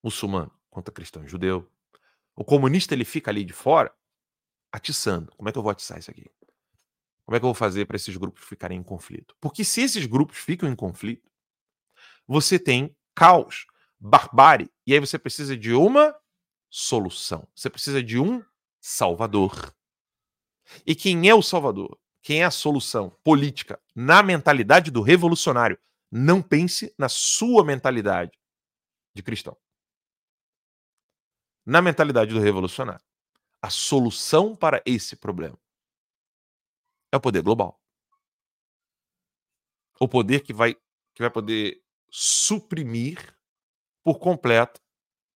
muçulmano 0.03 0.51
contra 0.69 0.93
cristão 0.93 1.23
e 1.23 1.27
judeu. 1.27 1.71
O 2.35 2.43
comunista 2.43 2.93
ele 2.93 3.05
fica 3.05 3.31
ali 3.31 3.45
de 3.45 3.53
fora 3.53 3.95
atiçando. 4.71 5.31
Como 5.37 5.47
é 5.47 5.51
que 5.51 5.57
eu 5.57 5.63
vou 5.63 5.71
atiçar 5.71 5.97
isso 5.97 6.11
aqui? 6.11 6.29
Como 7.25 7.35
é 7.35 7.39
que 7.39 7.45
eu 7.45 7.47
vou 7.47 7.53
fazer 7.53 7.85
para 7.85 7.95
esses 7.95 8.15
grupos 8.17 8.43
ficarem 8.43 8.77
em 8.77 8.83
conflito? 8.83 9.35
Porque 9.39 9.63
se 9.63 9.81
esses 9.81 10.05
grupos 10.05 10.37
ficam 10.37 10.69
em 10.69 10.75
conflito, 10.75 11.31
você 12.27 12.59
tem 12.59 12.95
caos, 13.15 13.65
barbárie, 13.99 14.69
e 14.85 14.93
aí 14.93 14.99
você 14.99 15.17
precisa 15.17 15.55
de 15.55 15.73
uma 15.73 16.15
solução. 16.69 17.47
Você 17.55 17.69
precisa 17.69 18.03
de 18.03 18.19
um 18.19 18.43
salvador. 18.81 19.73
E 20.85 20.93
quem 20.93 21.29
é 21.29 21.33
o 21.33 21.41
salvador? 21.41 21.97
Quem 22.25 22.41
é 22.41 22.45
a 22.45 22.49
solução 22.49 23.11
política 23.23 23.79
na 23.93 24.23
mentalidade 24.23 24.89
do 24.89 25.03
revolucionário? 25.03 25.79
Não 26.11 26.41
pense 26.41 26.91
na 26.97 27.07
sua 27.07 27.63
mentalidade 27.63 28.31
de 29.13 29.21
cristão. 29.21 29.55
Na 31.63 31.83
mentalidade 31.83 32.33
do 32.33 32.39
revolucionário, 32.39 33.05
a 33.61 33.69
solução 33.69 34.55
para 34.55 34.81
esse 34.87 35.15
problema 35.15 35.55
é 37.11 37.17
o 37.17 37.21
poder 37.21 37.43
global. 37.43 37.79
O 39.99 40.07
poder 40.07 40.39
que 40.39 40.51
vai, 40.51 40.73
que 40.73 41.21
vai 41.21 41.29
poder 41.29 41.79
suprimir 42.09 43.37
por 44.03 44.17
completo 44.17 44.81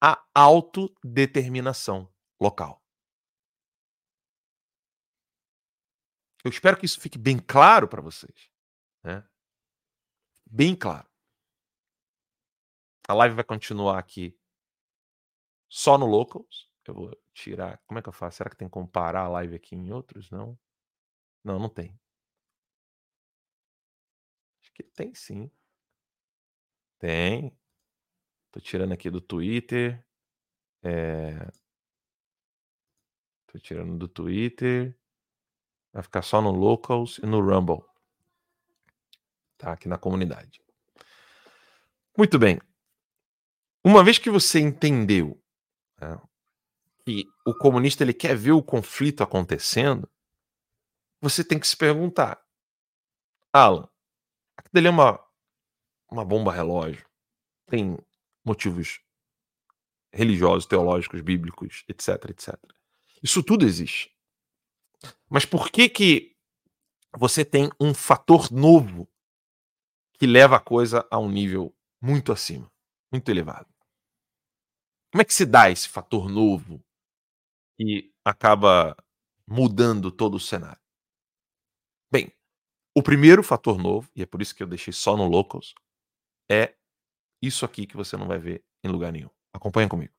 a 0.02 0.26
autodeterminação 0.34 2.12
local. 2.42 2.84
Eu 6.44 6.50
espero 6.50 6.78
que 6.78 6.86
isso 6.86 7.00
fique 7.00 7.18
bem 7.18 7.38
claro 7.38 7.88
para 7.88 8.02
vocês. 8.02 8.50
Né? 9.04 9.28
Bem 10.46 10.76
claro. 10.76 11.08
A 13.08 13.14
live 13.14 13.36
vai 13.36 13.44
continuar 13.44 14.00
aqui 14.00 14.40
só 15.68 15.98
no 15.98 16.06
Locals. 16.06 16.70
Eu 16.86 16.94
vou 16.94 17.24
tirar. 17.34 17.78
Como 17.86 18.00
é 18.00 18.02
que 18.02 18.10
eu 18.10 18.14
faço? 18.14 18.38
Será 18.38 18.50
que 18.50 18.56
tem 18.56 18.68
que 18.68 18.74
comparar 18.74 19.26
a 19.26 19.30
live 19.30 19.56
aqui 19.56 19.76
em 19.76 19.92
outros? 19.92 20.30
Não. 20.32 20.58
Não, 21.44 21.60
não 21.60 21.70
tem. 21.70 22.00
Acho 24.62 24.74
que 24.74 24.84
tem 24.84 25.14
sim. 25.14 25.52
Tem. 26.98 27.56
Tô 28.52 28.60
tirando 28.60 28.94
aqui 28.94 29.10
do 29.10 29.22
Twitter. 29.22 30.04
É... 30.82 31.46
Tô 33.48 33.60
tirando 33.60 33.98
do 33.98 34.08
Twitter. 34.08 34.99
Vai 35.92 36.04
ficar 36.04 36.22
só 36.22 36.42
no 36.42 36.52
Locals 36.52 37.18
e 37.20 37.26
no 37.26 37.42
Rumble. 37.42 37.84
Tá? 39.58 39.74
Aqui 39.74 39.88
na 39.88 39.98
comunidade. 39.98 40.62
Muito 42.18 42.38
bem. 42.38 42.60
Uma 43.84 44.04
vez 44.04 44.18
que 44.18 44.30
você 44.30 44.60
entendeu 44.60 45.42
né, 46.00 46.20
que 47.06 47.26
o 47.46 47.54
comunista 47.54 48.04
ele 48.04 48.14
quer 48.14 48.36
ver 48.36 48.52
o 48.52 48.64
conflito 48.64 49.24
acontecendo, 49.24 50.10
você 51.22 51.44
tem 51.44 51.60
que 51.60 51.68
se 51.68 51.76
perguntar: 51.76 52.42
Alan, 53.52 53.88
aquilo 54.56 54.88
é 54.88 54.90
uma, 54.90 55.26
uma 56.12 56.26
bomba 56.26 56.54
relógio? 56.54 57.08
Tem 57.68 57.98
motivos 58.44 59.02
religiosos, 60.12 60.66
teológicos, 60.66 61.22
bíblicos, 61.22 61.84
etc, 61.88 62.30
etc. 62.30 62.56
Isso 63.22 63.44
tudo 63.44 63.66
existe. 63.66 64.16
Mas 65.30 65.46
por 65.46 65.70
que 65.70 65.88
que 65.90 66.36
você 67.18 67.44
tem 67.44 67.70
um 67.80 67.94
fator 67.94 68.52
novo 68.52 69.08
que 70.14 70.28
leva 70.28 70.58
a 70.58 70.60
coisa 70.60 71.08
a 71.10 71.18
um 71.18 71.30
nível 71.30 71.76
muito 72.02 72.32
acima, 72.32 72.72
muito 73.12 73.30
elevado? 73.30 73.68
Como 75.12 75.22
é 75.22 75.26
que 75.26 75.34
se 75.34 75.46
dá 75.46 75.70
esse 75.70 75.90
fator 75.90 76.30
novo 76.30 76.84
e 77.80 78.12
acaba 78.24 78.96
mudando 79.48 80.12
todo 80.12 80.36
o 80.36 80.40
cenário? 80.40 80.82
Bem, 82.12 82.32
o 82.96 83.02
primeiro 83.02 83.42
fator 83.42 83.78
novo, 83.78 84.10
e 84.16 84.22
é 84.22 84.26
por 84.26 84.42
isso 84.42 84.54
que 84.54 84.62
eu 84.62 84.68
deixei 84.68 84.94
só 84.94 85.16
no 85.16 85.28
Locals, 85.28 85.74
é 86.50 86.76
isso 87.42 87.66
aqui 87.66 87.88
que 87.88 87.96
você 87.96 88.18
não 88.18 88.28
vai 88.28 88.38
ver 88.38 88.64
em 88.84 88.90
lugar 88.90 89.12
nenhum. 89.12 89.30
Acompanha 89.54 89.88
comigo. 89.88 90.14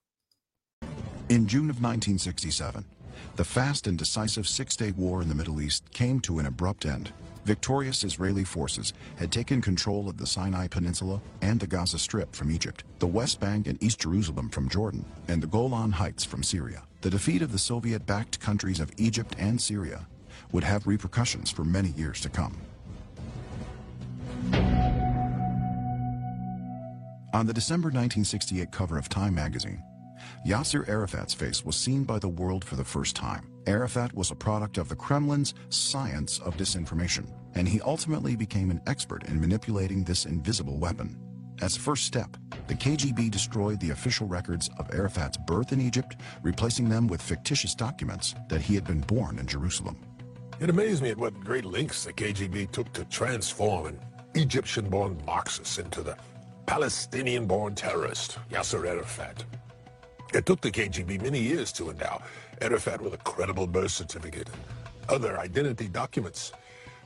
In 1.29 1.49
June 1.49 1.71
of 1.71 1.81
1967, 1.81 3.00
the 3.37 3.45
fast 3.45 3.87
and 3.87 3.99
decisive 3.99 4.47
Six-Day 4.47 4.93
War 4.93 5.23
in 5.23 5.29
the 5.29 5.35
Middle 5.35 5.61
East 5.61 5.91
came 5.93 6.21
to 6.21 6.39
an 6.39 6.47
abrupt 6.47 6.87
end. 6.87 7.13
Victorious 7.45 8.05
Israeli 8.05 8.45
forces 8.45 8.93
had 9.17 9.33
taken 9.33 9.63
control 9.63 10.09
of 10.09 10.19
the 10.19 10.27
Sinai 10.27 10.69
Peninsula 10.69 11.21
and 11.41 11.59
the 11.59 11.67
Gaza 11.67 11.99
Strip 11.99 12.35
from 12.35 12.51
Egypt, 12.51 12.85
the 12.99 13.07
West 13.07 13.41
Bank 13.41 13.67
and 13.67 13.83
East 13.83 14.01
Jerusalem 14.01 14.51
from 14.51 14.69
Jordan, 14.69 15.05
and 15.29 15.43
the 15.43 15.47
Golan 15.47 15.93
Heights 15.93 16.25
from 16.25 16.43
Syria. 16.43 16.83
The 17.01 17.11
defeat 17.11 17.43
of 17.43 17.53
the 17.53 17.59
Soviet-backed 17.59 18.41
countries 18.41 18.79
of 18.79 18.93
Egypt 18.99 19.35
and 19.39 19.61
Syria 19.61 20.07
would 20.53 20.65
have 20.65 20.87
repercussions 20.87 21.51
for 21.51 21.65
many 21.65 21.91
years 21.91 22.21
to 22.21 22.29
come. 22.29 22.59
On 27.33 27.47
the 27.47 27.55
December 27.55 27.87
1968 27.87 28.71
cover 28.71 28.99
of 28.99 29.09
Time 29.09 29.35
magazine, 29.35 29.83
Yasser 30.47 30.89
Arafat's 30.89 31.35
face 31.35 31.65
was 31.65 31.77
seen 31.77 32.05
by 32.05 32.19
the 32.19 32.29
world 32.29 32.65
for 32.65 32.77
the 32.77 32.85
first 32.85 33.17
time. 33.17 33.51
Arafat 33.67 34.15
was 34.15 34.31
a 34.31 34.35
product 34.35 34.79
of 34.79 34.89
the 34.89 34.97
Kremlin's 34.97 35.55
science 35.69 36.39
of 36.41 36.57
disinformation, 36.57 37.27
and 37.55 37.69
he 37.69 37.81
ultimately 37.83 38.37
became 38.37 38.71
an 38.71 38.81
expert 38.87 39.25
in 39.25 39.41
manipulating 39.41 40.05
this 40.05 40.27
invisible 40.27 40.79
weapon. 40.79 41.19
As 41.63 41.77
a 41.77 41.81
first 41.81 42.05
step, 42.05 42.37
the 42.69 42.75
KGB 42.75 43.31
destroyed 43.31 43.81
the 43.81 43.91
official 43.91 44.27
records 44.27 44.71
of 44.79 44.89
Arafat's 44.95 45.37
birth 45.37 45.73
in 45.73 45.81
Egypt, 45.81 46.17
replacing 46.43 46.89
them 46.89 47.07
with 47.07 47.21
fictitious 47.21 47.75
documents 47.75 48.35
that 48.49 48.63
he 48.63 48.75
had 48.75 48.85
been 48.85 49.01
born 49.01 49.39
in 49.39 49.47
Jerusalem. 49.47 49.99
It 50.59 50.71
amazed 50.71 51.03
me 51.03 51.11
at 51.11 51.19
what 51.19 51.39
great 51.41 51.65
lengths 51.65 52.05
the 52.05 52.13
KGB 52.13 52.71
took 52.71 52.93
to 52.95 53.05
transform 53.07 53.87
an 53.87 54.01
Egyptian-born 54.35 55.21
Marxist 55.27 55.79
into 55.79 56.03
the 56.03 56.17
Palestinian-born 56.67 57.75
terrorist, 57.75 58.39
Yasser 58.51 58.87
Arafat. 58.87 59.45
It 60.33 60.47
took 60.47 60.61
the 60.61 60.71
KGB 60.71 61.23
many 61.23 61.41
years 61.41 61.73
to 61.73 61.91
endow 61.91 62.23
Arafat 62.61 63.01
with 63.01 63.15
a 63.15 63.19
credible 63.19 63.67
birth 63.67 63.91
certificate 63.91 64.49
and 64.49 64.63
other 65.09 65.39
identity 65.41 65.89
documents, 65.89 66.53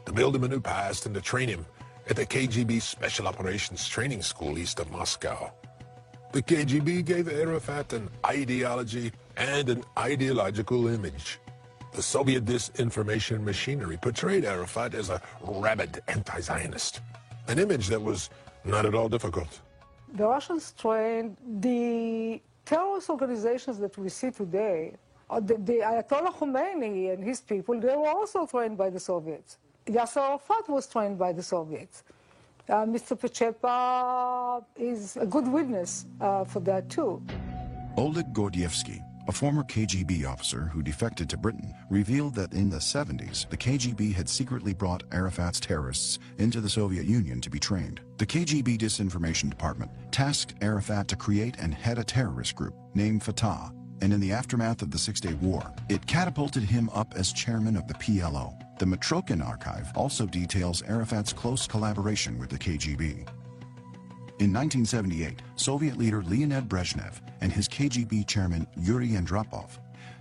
to 0.04 0.12
build 0.12 0.37
him 0.37 0.45
a 0.45 0.49
new 0.49 0.61
past 0.61 1.07
and 1.07 1.14
to 1.14 1.23
train 1.23 1.49
him 1.49 1.64
at 2.11 2.16
the 2.16 2.26
KGB 2.26 2.83
Special 2.83 3.26
Operations 3.26 3.88
Training 3.88 4.21
School 4.21 4.59
east 4.59 4.78
of 4.78 4.90
Moscow. 4.90 5.50
The 6.33 6.43
KGB 6.43 7.04
gave 7.07 7.28
Arafat 7.28 7.95
an 7.95 8.11
ideology 8.26 9.11
and 9.38 9.71
an 9.71 9.85
ideological 9.99 10.88
image. 10.88 11.38
The 11.93 12.02
Soviet 12.02 12.45
disinformation 12.45 13.43
machinery 13.43 13.97
portrayed 13.97 14.45
Arafat 14.45 14.95
as 14.95 15.09
a 15.09 15.23
rabid 15.40 16.02
anti-Zionist, 16.09 17.00
an 17.49 17.59
image 17.59 17.87
that 17.88 18.02
was 18.02 18.28
not 18.64 18.85
at 18.85 18.95
all 18.95 19.09
difficult. 19.09 19.61
The 20.12 20.26
Russians 20.26 20.75
trained 20.76 21.38
the 21.61 22.43
terrorist 22.64 23.11
organizations 23.11 23.78
that 23.78 23.97
we 23.99 24.09
see 24.09 24.30
today. 24.30 24.94
uh, 25.30 25.40
The, 25.40 25.54
the 25.54 25.78
Ayatollah 25.90 26.35
Khomeini 26.38 27.12
and 27.12 27.23
his 27.25 27.40
people, 27.40 27.78
they 27.80 27.97
were 27.97 28.09
also 28.09 28.47
trained 28.47 28.76
by 28.76 28.90
the 28.90 29.00
Soviets. 29.00 29.59
Yasser 29.87 30.23
Arafat 30.30 30.68
was 30.68 30.87
trained 30.87 31.18
by 31.18 31.33
the 31.33 31.42
Soviets. 31.42 32.02
Uh, 32.68 32.87
Mr. 32.87 33.12
Pechepa 33.18 34.64
is 34.76 35.16
a 35.18 35.26
good 35.26 35.47
witness 35.47 36.06
uh, 36.21 36.44
for 36.44 36.61
that 36.61 36.88
too. 36.88 37.23
Oleg 37.97 38.33
Gordievsky, 38.33 39.02
a 39.26 39.33
former 39.33 39.62
KGB 39.64 40.26
officer 40.26 40.62
who 40.73 40.83
defected 40.83 41.28
to 41.31 41.37
Britain, 41.37 41.75
revealed 41.90 42.35
that 42.35 42.52
in 42.52 42.69
the 42.69 42.76
70s, 42.76 43.49
the 43.49 43.57
KGB 43.57 44.14
had 44.14 44.28
secretly 44.28 44.75
brought 44.75 45.04
Arafat's 45.12 45.61
terrorists 45.61 46.19
into 46.38 46.61
the 46.61 46.69
Soviet 46.69 47.07
Union 47.07 47.40
to 47.40 47.50
be 47.50 47.59
trained. 47.59 48.00
The 48.19 48.26
KGB 48.26 48.78
Disinformation 48.78 49.50
Department 49.50 49.90
tasked 50.11 50.54
Arafat 50.61 51.09
to 51.09 51.16
create 51.16 51.57
and 51.59 51.75
head 51.75 51.99
a 51.99 52.04
terrorist 52.04 52.54
group 52.54 52.75
named 52.95 53.23
Fatah, 53.23 53.73
and 54.02 54.12
in 54.12 54.21
the 54.21 54.33
aftermath 54.33 54.83
of 54.83 54.90
the 54.90 54.99
Six 54.99 55.21
Day 55.21 55.35
War, 55.35 55.62
it 55.88 56.07
catapulted 56.07 56.62
him 56.62 56.90
up 56.93 57.14
as 57.16 57.33
chairman 57.33 57.76
of 57.76 57.88
the 57.88 57.95
PLO. 57.95 58.54
The 58.78 58.87
Matrokin 58.87 59.45
archive 59.45 59.88
also 59.95 60.26
details 60.26 60.83
Arafat's 60.83 61.33
close 61.33 61.66
collaboration 61.66 62.38
with 62.38 62.50
the 62.50 62.59
KGB. 62.59 63.26
In 64.41 64.53
1978, 64.53 65.43
Soviet 65.55 65.97
leader 65.97 66.21
Leonid 66.25 66.69
Brezhnev 66.69 67.21
and 67.41 67.53
his 67.53 67.69
KGB 67.69 68.26
chairman 68.26 68.67
Yuri 68.76 69.11
Andropov 69.11 69.79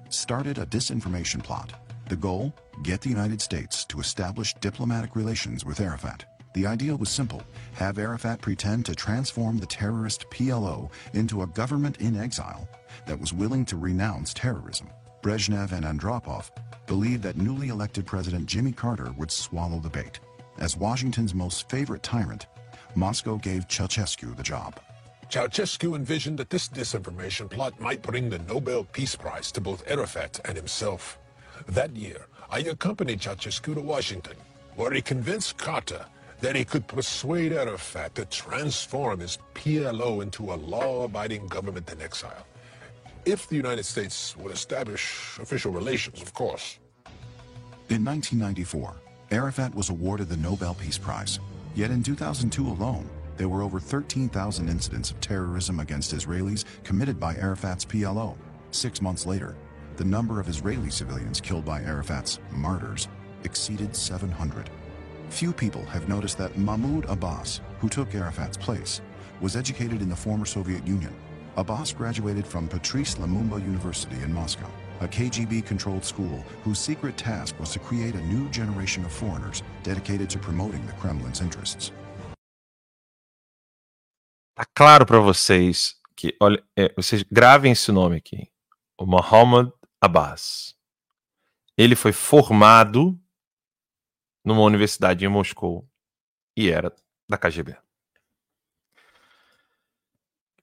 started 0.09 0.59
a 0.59 0.67
disinformation 0.67 1.43
plot. 1.43 1.73
The 2.09 2.15
goal? 2.15 2.53
Get 2.83 3.01
the 3.01 3.09
United 3.09 3.41
States 3.41 3.83
to 3.85 3.99
establish 3.99 4.53
diplomatic 4.61 5.15
relations 5.15 5.65
with 5.65 5.79
Arafat. 5.79 6.25
The 6.53 6.67
idea 6.67 6.95
was 6.95 7.09
simple 7.09 7.41
have 7.73 7.97
Arafat 7.97 8.39
pretend 8.39 8.85
to 8.85 8.93
transform 8.93 9.57
the 9.57 9.65
terrorist 9.65 10.29
PLO 10.29 10.91
into 11.15 11.41
a 11.41 11.47
government 11.47 11.97
in 11.97 12.15
exile 12.15 12.69
that 13.07 13.19
was 13.19 13.33
willing 13.33 13.65
to 13.65 13.77
renounce 13.77 14.31
terrorism. 14.31 14.91
Brezhnev 15.23 15.71
and 15.71 15.85
Andropov 15.85 16.51
believed 16.85 17.23
that 17.23 17.37
newly 17.37 17.69
elected 17.69 18.05
President 18.05 18.45
Jimmy 18.45 18.73
Carter 18.73 19.11
would 19.17 19.31
swallow 19.31 19.79
the 19.79 19.89
bait. 19.89 20.19
As 20.59 20.77
Washington's 20.77 21.33
most 21.33 21.67
favorite 21.67 22.03
tyrant, 22.03 22.45
Moscow 22.95 23.37
gave 23.37 23.67
Ceausescu 23.67 24.35
the 24.35 24.43
job. 24.43 24.79
Ceausescu 25.29 25.95
envisioned 25.95 26.37
that 26.37 26.49
this 26.49 26.69
disinformation 26.69 27.49
plot 27.49 27.79
might 27.79 28.01
bring 28.03 28.29
the 28.29 28.39
Nobel 28.39 28.83
Peace 28.83 29.15
Prize 29.15 29.51
to 29.53 29.61
both 29.61 29.83
Arafat 29.89 30.39
and 30.45 30.55
himself. 30.55 31.17
That 31.67 31.95
year, 31.95 32.27
I 32.51 32.59
accompanied 32.59 33.19
Ceausescu 33.19 33.73
to 33.73 33.81
Washington, 33.81 34.37
where 34.75 34.91
he 34.91 35.01
convinced 35.01 35.57
Carter 35.57 36.05
that 36.41 36.55
he 36.55 36.65
could 36.65 36.87
persuade 36.87 37.53
Arafat 37.53 38.13
to 38.15 38.25
transform 38.25 39.21
his 39.21 39.39
PLO 39.55 40.21
into 40.21 40.53
a 40.53 40.55
law-abiding 40.55 41.47
government 41.47 41.91
in 41.91 42.01
exile. 42.01 42.45
If 43.25 43.47
the 43.47 43.55
United 43.55 43.85
States 43.85 44.35
would 44.37 44.51
establish 44.51 45.39
official 45.41 45.71
relations, 45.71 46.21
of 46.21 46.33
course. 46.33 46.79
In 47.89 48.03
1994, 48.03 48.93
Arafat 49.31 49.73
was 49.73 49.89
awarded 49.89 50.29
the 50.29 50.37
Nobel 50.37 50.75
Peace 50.75 50.97
Prize. 50.97 51.39
Yet 51.75 51.89
in 51.89 52.03
2002 52.03 52.67
alone, 52.67 53.09
there 53.35 53.49
were 53.49 53.63
over 53.63 53.79
13,000 53.79 54.69
incidents 54.69 55.09
of 55.09 55.19
terrorism 55.19 55.79
against 55.79 56.13
Israelis 56.13 56.65
committed 56.83 57.19
by 57.19 57.35
Arafat's 57.35 57.83
PLO. 57.83 58.37
Six 58.69 59.01
months 59.01 59.25
later, 59.25 59.55
the 59.95 60.05
number 60.05 60.39
of 60.39 60.47
Israeli 60.47 60.91
civilians 60.91 61.41
killed 61.41 61.65
by 61.65 61.81
Arafat's 61.81 62.39
martyrs 62.51 63.07
exceeded 63.43 63.95
700. 63.95 64.69
Few 65.29 65.51
people 65.51 65.83
have 65.85 66.07
noticed 66.07 66.37
that 66.37 66.57
Mahmoud 66.57 67.05
Abbas, 67.09 67.61
who 67.79 67.89
took 67.89 68.13
Arafat's 68.13 68.57
place, 68.57 69.01
was 69.41 69.55
educated 69.55 70.01
in 70.01 70.09
the 70.09 70.15
former 70.15 70.45
Soviet 70.45 70.85
Union. 70.85 71.13
Abbas 71.57 71.91
graduated 71.93 72.45
from 72.45 72.67
Patrice 72.67 73.15
Lumumba 73.15 73.63
University 73.63 74.21
in 74.21 74.31
Moscow, 74.31 74.69
a 75.03 75.07
KGB 75.07 75.65
controlled 75.65 76.05
school 76.05 76.43
whose 76.63 76.79
secret 76.79 77.17
task 77.17 77.59
was 77.59 77.71
to 77.71 77.79
create 77.79 78.15
a 78.15 78.21
new 78.21 78.49
generation 78.49 79.03
of 79.05 79.11
foreigners 79.11 79.61
dedicated 79.83 80.29
to 80.29 80.39
promoting 80.39 80.85
the 80.85 80.93
Kremlin's 80.93 81.41
interests. 81.41 81.91
Tá 84.55 84.65
claro 84.75 85.05
para 85.05 85.19
vocês 85.19 85.99
que, 86.15 86.35
olha, 86.39 86.63
é, 86.77 86.93
vocês 86.95 87.23
gravem 87.23 87.71
esse 87.71 87.91
nome 87.91 88.17
aqui, 88.17 88.51
o 88.97 89.05
Mohammed 89.05 89.71
Abbas. 89.99 90.75
Ele 91.75 91.95
foi 91.95 92.11
formado 92.11 93.19
numa 94.45 94.61
universidade 94.61 95.25
em 95.25 95.27
Moscou 95.27 95.89
e 96.55 96.69
era 96.69 96.93
da 97.27 97.37
KGB. 97.37 97.75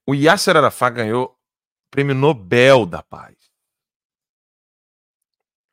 O 0.07 0.15
Yasser 0.15 0.55
Arafat 0.55 0.95
ganhou 0.95 1.25
o 1.25 1.35
Prêmio 1.91 2.15
Nobel 2.15 2.85
da 2.85 3.03
Paz. 3.03 3.50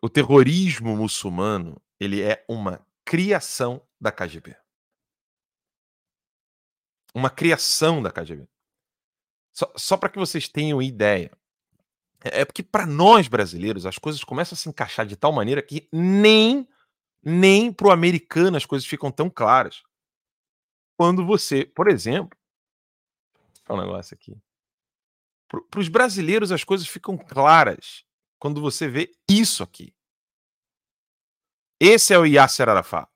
O 0.01 0.09
terrorismo 0.09 0.97
muçulmano, 0.97 1.81
ele 1.99 2.23
é 2.23 2.45
uma 2.49 2.87
criação 3.05 3.83
da 4.01 4.13
KGB. 4.13 4.57
Uma 7.15 7.31
criação 7.31 8.01
da 8.01 8.13
KGB. 8.13 8.49
Só, 9.53 9.73
só 9.77 9.97
para 9.97 10.09
que 10.09 10.19
vocês 10.19 10.49
tenham 10.49 10.81
ideia. 10.81 11.33
É 12.21 12.45
porque 12.45 12.63
para 12.63 12.87
nós 12.87 13.27
brasileiros 13.27 13.87
as 13.87 13.99
coisas 13.99 14.23
começam 14.23 14.55
a 14.55 14.59
se 14.59 14.69
encaixar 14.69 15.07
de 15.07 15.17
tal 15.17 15.33
maneira 15.33 15.63
que 15.63 15.89
nem 15.93 16.69
nem 17.23 17.73
para 17.73 17.89
o 17.89 17.91
americano 17.91 18.57
as 18.57 18.65
coisas 18.65 18.87
ficam 18.87 19.11
tão 19.11 19.29
claras. 19.29 19.83
Quando 20.97 21.27
você, 21.27 21.65
por 21.65 21.89
exemplo, 21.89 22.39
um 23.69 23.77
negócio 23.77 24.15
aqui. 24.15 24.37
Para 25.49 25.81
os 25.81 25.89
brasileiros 25.89 26.53
as 26.53 26.65
coisas 26.65 26.87
ficam 26.87 27.17
claras 27.17 28.05
quando 28.39 28.61
você 28.61 28.89
vê 28.89 29.13
isso 29.29 29.63
aqui. 29.63 29.95
Esse 31.81 32.13
é 32.13 32.19
o 32.19 32.27
Yasser 32.27 32.69
Arafat. 32.69 33.09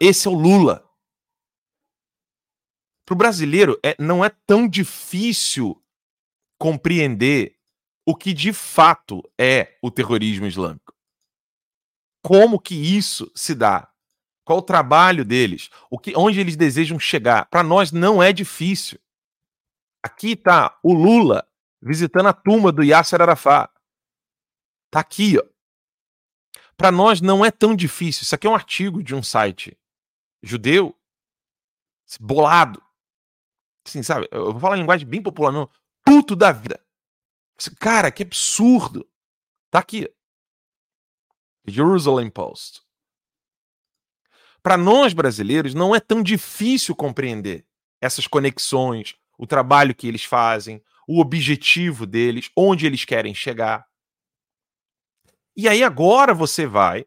Esse 0.00 0.26
é 0.26 0.30
o 0.30 0.34
Lula. 0.34 0.88
Para 3.04 3.14
o 3.14 3.16
brasileiro 3.16 3.78
é, 3.84 3.94
não 3.98 4.24
é 4.24 4.30
tão 4.46 4.66
difícil 4.66 5.82
compreender 6.58 7.58
o 8.06 8.16
que 8.16 8.32
de 8.32 8.52
fato 8.52 9.22
é 9.38 9.78
o 9.82 9.90
terrorismo 9.90 10.46
islâmico. 10.46 10.94
Como 12.22 12.60
que 12.60 12.74
isso 12.74 13.30
se 13.34 13.54
dá? 13.54 13.92
Qual 14.44 14.58
o 14.58 14.62
trabalho 14.62 15.24
deles? 15.24 15.68
O 15.90 15.98
que, 15.98 16.16
onde 16.16 16.40
eles 16.40 16.56
desejam 16.56 16.98
chegar? 16.98 17.46
Para 17.46 17.62
nós 17.62 17.92
não 17.92 18.22
é 18.22 18.32
difícil. 18.32 18.98
Aqui 20.02 20.32
está 20.32 20.78
o 20.82 20.92
Lula 20.92 21.46
visitando 21.82 22.28
a 22.28 22.32
tumba 22.32 22.70
do 22.70 22.84
Yasser 22.84 23.20
Arafat. 23.20 23.70
Tá 24.90 25.00
aqui, 25.00 25.36
ó. 25.38 25.42
Para 26.76 26.92
nós 26.92 27.20
não 27.20 27.44
é 27.44 27.50
tão 27.50 27.74
difícil. 27.74 28.22
Isso 28.22 28.34
aqui 28.34 28.46
é 28.46 28.50
um 28.50 28.54
artigo 28.54 29.02
de 29.02 29.14
um 29.14 29.22
site 29.22 29.76
judeu, 30.42 30.96
bolado. 32.20 32.82
Assim, 33.86 34.02
sabe? 34.02 34.28
Eu 34.30 34.52
vou 34.52 34.60
falar 34.60 34.76
em 34.76 34.80
linguagem 34.80 35.06
bem 35.06 35.22
popular, 35.22 35.52
não. 35.52 35.68
Puto 36.04 36.36
da 36.36 36.52
vida. 36.52 36.80
Cara, 37.78 38.10
que 38.10 38.22
absurdo. 38.22 39.08
Tá 39.70 39.78
aqui. 39.78 40.12
Jerusalem 41.66 42.30
Post. 42.30 42.82
Para 44.62 44.76
nós 44.76 45.12
brasileiros, 45.12 45.74
não 45.74 45.94
é 45.94 46.00
tão 46.00 46.22
difícil 46.22 46.94
compreender 46.94 47.66
essas 48.00 48.26
conexões, 48.26 49.16
o 49.36 49.46
trabalho 49.46 49.94
que 49.94 50.06
eles 50.06 50.24
fazem, 50.24 50.82
o 51.06 51.20
objetivo 51.20 52.06
deles, 52.06 52.50
onde 52.56 52.86
eles 52.86 53.04
querem 53.04 53.34
chegar. 53.34 53.86
E 55.56 55.68
aí 55.68 55.82
agora 55.82 56.32
você 56.32 56.66
vai 56.66 57.04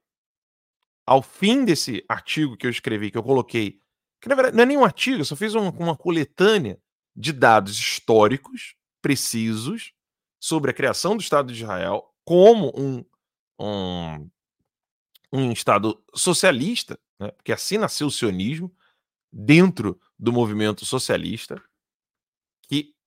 ao 1.06 1.22
fim 1.22 1.64
desse 1.64 2.04
artigo 2.10 2.58
que 2.58 2.66
eu 2.66 2.72
escrevi, 2.72 3.12
que 3.12 3.18
eu 3.18 3.24
coloquei, 3.24 3.80
que 4.20 4.28
na 4.28 4.36
verdade 4.36 4.56
não 4.56 4.64
é 4.64 4.66
nenhum 4.66 4.84
artigo, 4.84 5.20
eu 5.20 5.26
só 5.26 5.36
fiz 5.36 5.54
um, 5.54 5.70
uma 5.70 5.96
coletânea 5.96 6.80
de 7.16 7.32
dados 7.32 7.78
históricos 7.80 8.76
precisos 9.02 9.94
sobre 10.40 10.72
a 10.72 10.74
criação 10.74 11.16
do 11.16 11.22
Estado 11.22 11.54
de 11.54 11.62
Israel 11.62 12.12
como 12.24 12.72
um, 12.76 13.06
um, 13.60 14.30
um 15.32 15.52
Estado 15.52 16.04
socialista, 16.14 17.00
né, 17.20 17.32
porque 17.32 17.54
assim 17.54 17.78
nasceu 17.78 18.08
o 18.08 18.12
sionismo, 18.12 18.76
dentro 19.32 20.00
do 20.18 20.34
movimento 20.34 20.86
socialista, 20.86 21.62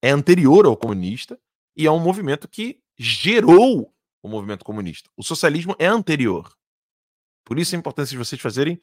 é 0.02 0.10
anterior 0.10 0.66
ao 0.66 0.76
comunista, 0.76 1.38
e 1.76 1.86
é 1.86 1.90
um 1.90 2.00
movimento 2.00 2.48
que 2.48 2.82
gerou 2.98 3.94
o 4.22 4.28
movimento 4.28 4.64
comunista. 4.64 5.10
O 5.16 5.22
socialismo 5.22 5.74
é 5.78 5.86
anterior. 5.86 6.52
Por 7.44 7.58
isso 7.58 7.74
a 7.74 7.78
importância 7.78 8.10
de 8.10 8.18
vocês 8.18 8.40
fazerem 8.40 8.80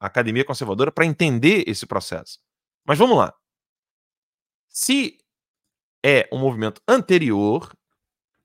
a 0.00 0.06
academia 0.06 0.44
conservadora 0.44 0.90
para 0.90 1.04
entender 1.04 1.68
esse 1.68 1.86
processo. 1.86 2.38
Mas 2.86 2.98
vamos 2.98 3.18
lá. 3.18 3.34
Se 4.68 5.18
é 6.04 6.28
um 6.32 6.38
movimento 6.38 6.80
anterior, 6.86 7.72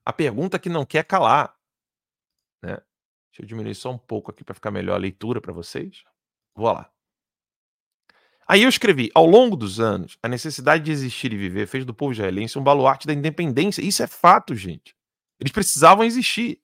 a 0.06 0.12
pergunta 0.12 0.60
que 0.60 0.70
não 0.70 0.86
quer 0.86 1.06
calar, 1.06 1.56
né? 2.62 2.78
Deixa 3.30 3.42
eu 3.42 3.46
diminuir 3.46 3.76
só 3.76 3.92
um 3.92 3.98
pouco 3.98 4.32
aqui 4.32 4.44
para 4.44 4.56
ficar 4.56 4.72
melhor 4.72 4.96
a 4.96 5.00
leitura 5.00 5.40
para 5.40 5.54
vocês. 5.54 6.04
Vou 6.56 6.72
lá. 6.72 6.92
Aí 8.48 8.64
eu 8.64 8.70
escrevi: 8.70 9.12
ao 9.14 9.26
longo 9.26 9.56
dos 9.56 9.80
anos, 9.80 10.18
a 10.22 10.28
necessidade 10.28 10.84
de 10.84 10.92
existir 10.92 11.32
e 11.34 11.38
viver 11.38 11.68
fez 11.68 11.86
do 11.86 11.94
povo 11.94 12.12
israelense 12.12 12.58
um 12.58 12.64
baluarte 12.64 13.08
da 13.08 13.14
independência. 13.14 13.82
Isso 13.82 14.04
é 14.04 14.08
fato, 14.08 14.56
gente. 14.56 14.96
Eles 15.40 15.52
precisavam 15.52 16.04
existir. 16.04 16.62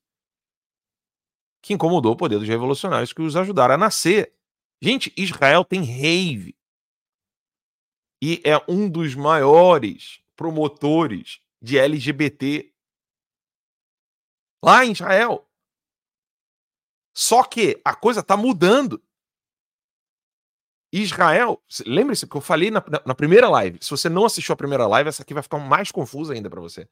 Que 1.61 1.73
incomodou 1.73 2.13
o 2.13 2.17
poder 2.17 2.39
dos 2.39 2.47
revolucionários 2.47 3.11
que 3.11 3.21
os 3.21 3.35
ajudaram 3.35 3.75
a 3.75 3.77
nascer. 3.77 4.33
Gente, 4.81 5.13
Israel 5.17 5.65
tem 5.65 5.83
rave. 5.83 6.55
E 8.21 8.41
é 8.45 8.57
um 8.67 8.89
dos 8.89 9.15
maiores 9.15 10.21
promotores 10.35 11.41
de 11.61 11.77
LGBT 11.77 12.73
lá 14.63 14.85
em 14.85 14.91
Israel. 14.91 15.49
Só 17.15 17.43
que 17.43 17.81
a 17.83 17.93
coisa 17.93 18.21
está 18.21 18.37
mudando. 18.37 19.03
Israel, 20.91 21.61
lembre-se 21.85 22.27
que 22.27 22.35
eu 22.35 22.41
falei 22.41 22.71
na, 22.71 22.83
na, 23.05 23.13
primeira 23.13 23.47
live. 23.47 23.77
Se 23.81 23.91
você 23.91 24.09
não 24.09 24.25
assistiu 24.25 24.53
a 24.53 24.57
primeira 24.57 24.87
live, 24.87 25.09
essa 25.09 25.21
aqui 25.21 25.33
vai 25.33 25.43
ficar 25.43 25.59
mais 25.59 25.91
confusa 25.91 26.33
ainda 26.33 26.49
para 26.49 26.59
você. 26.59 26.89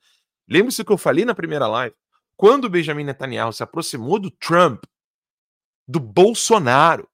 Lembre-se 0.47 0.85
que 0.85 0.91
eu 0.91 0.97
falei 0.97 1.25
na 1.25 1.33
primeira 1.33 1.67
live. 1.67 1.95
Quando 2.35 2.69
Benjamin 2.69 3.03
Netanyahu 3.03 3.51
se 3.51 3.63
aproximou 3.63 4.19
do 4.19 4.29
Trump, 4.29 4.83
do 5.87 5.99
Bolsonaro, 5.99 7.09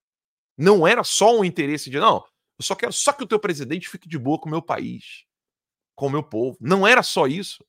não 0.58 0.86
era 0.86 1.04
só 1.04 1.38
um 1.38 1.46
interesse 1.46 1.90
de 1.90 2.00
não, 2.00 2.26
eu 2.60 2.64
só 2.64 2.76
quero 2.76 2.92
só 2.92 3.14
que 3.14 3.24
o 3.24 3.28
teu 3.28 3.40
presidente 3.40 3.90
fique 3.90 4.08
de 4.08 4.18
boa 4.18 4.38
com 4.38 4.48
o 4.48 4.52
meu 4.52 4.62
país, 4.62 5.26
com 5.96 6.08
o 6.08 6.10
meu 6.10 6.24
povo. 6.24 6.58
Não 6.60 6.86
era 6.86 7.02
só 7.02 7.28
isso. 7.28 7.66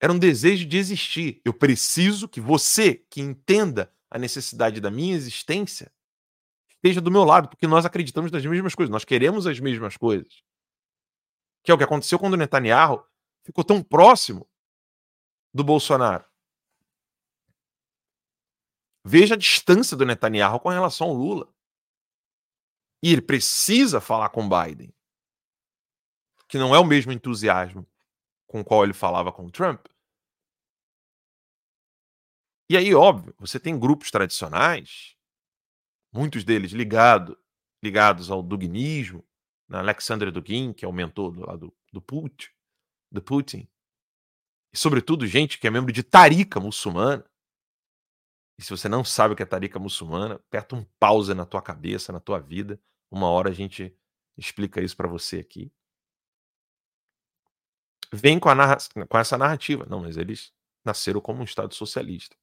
Era 0.00 0.12
um 0.12 0.18
desejo 0.18 0.66
de 0.66 0.76
existir. 0.76 1.40
Eu 1.44 1.54
preciso 1.54 2.28
que 2.28 2.40
você, 2.40 2.94
que 3.08 3.20
entenda 3.20 3.92
a 4.10 4.18
necessidade 4.18 4.80
da 4.80 4.90
minha 4.90 5.14
existência, 5.14 5.90
esteja 6.84 7.00
do 7.00 7.10
meu 7.10 7.24
lado, 7.24 7.48
porque 7.48 7.66
nós 7.66 7.86
acreditamos 7.86 8.30
nas 8.30 8.44
mesmas 8.44 8.74
coisas, 8.74 8.92
nós 8.92 9.06
queremos 9.06 9.46
as 9.46 9.58
mesmas 9.58 9.96
coisas. 9.96 10.42
Que 11.62 11.70
é 11.70 11.74
o 11.74 11.78
que 11.78 11.84
aconteceu 11.84 12.18
quando 12.18 12.34
o 12.34 12.36
Netanyahu 12.36 13.02
ficou 13.42 13.64
tão 13.64 13.82
próximo 13.82 14.46
do 15.52 15.64
Bolsonaro. 15.64 16.26
Veja 19.02 19.34
a 19.34 19.38
distância 19.38 19.96
do 19.96 20.04
Netanyahu 20.04 20.60
com 20.60 20.68
relação 20.68 21.08
ao 21.08 21.14
Lula. 21.14 21.50
E 23.02 23.10
ele 23.10 23.22
precisa 23.22 23.98
falar 24.00 24.28
com 24.28 24.48
Biden, 24.48 24.94
que 26.46 26.58
não 26.58 26.74
é 26.74 26.78
o 26.78 26.84
mesmo 26.84 27.12
entusiasmo 27.12 27.86
com 28.46 28.60
o 28.60 28.64
qual 28.64 28.84
ele 28.84 28.94
falava 28.94 29.32
com 29.32 29.48
Trump. 29.48 29.86
E 32.68 32.76
aí, 32.76 32.94
óbvio, 32.94 33.34
você 33.38 33.58
tem 33.58 33.78
grupos 33.78 34.10
tradicionais 34.10 35.14
muitos 36.14 36.44
deles 36.44 36.72
ligado, 36.72 37.36
ligados 37.82 38.30
ao 38.30 38.42
duginismo, 38.42 39.24
né? 39.68 39.78
Alexander 39.78 40.30
Dugin, 40.30 40.72
que 40.72 40.84
é 40.84 40.88
o 40.88 40.92
mentor 40.92 41.32
do, 41.32 41.56
do, 41.56 41.76
do, 41.92 42.00
Putin, 42.00 42.48
do 43.10 43.20
Putin, 43.20 43.68
e 44.72 44.78
sobretudo 44.78 45.26
gente 45.26 45.58
que 45.58 45.66
é 45.66 45.70
membro 45.70 45.92
de 45.92 46.02
Tarika 46.02 46.60
muçulmana. 46.60 47.24
E 48.58 48.62
se 48.62 48.70
você 48.70 48.88
não 48.88 49.04
sabe 49.04 49.34
o 49.34 49.36
que 49.36 49.42
é 49.42 49.46
Tarika 49.46 49.78
muçulmana, 49.78 50.36
aperta 50.36 50.76
um 50.76 50.84
pause 50.98 51.34
na 51.34 51.44
tua 51.44 51.60
cabeça, 51.60 52.12
na 52.12 52.20
tua 52.20 52.38
vida. 52.38 52.80
Uma 53.10 53.28
hora 53.28 53.50
a 53.50 53.52
gente 53.52 53.96
explica 54.36 54.80
isso 54.80 54.96
para 54.96 55.08
você 55.08 55.38
aqui. 55.38 55.72
Vem 58.12 58.38
com, 58.38 58.52
narra 58.54 58.76
com 59.08 59.18
essa 59.18 59.36
narrativa. 59.36 59.86
Não, 59.86 60.00
mas 60.00 60.16
eles 60.16 60.52
nasceram 60.84 61.20
como 61.20 61.40
um 61.40 61.44
Estado 61.44 61.74
socialista. 61.74 62.36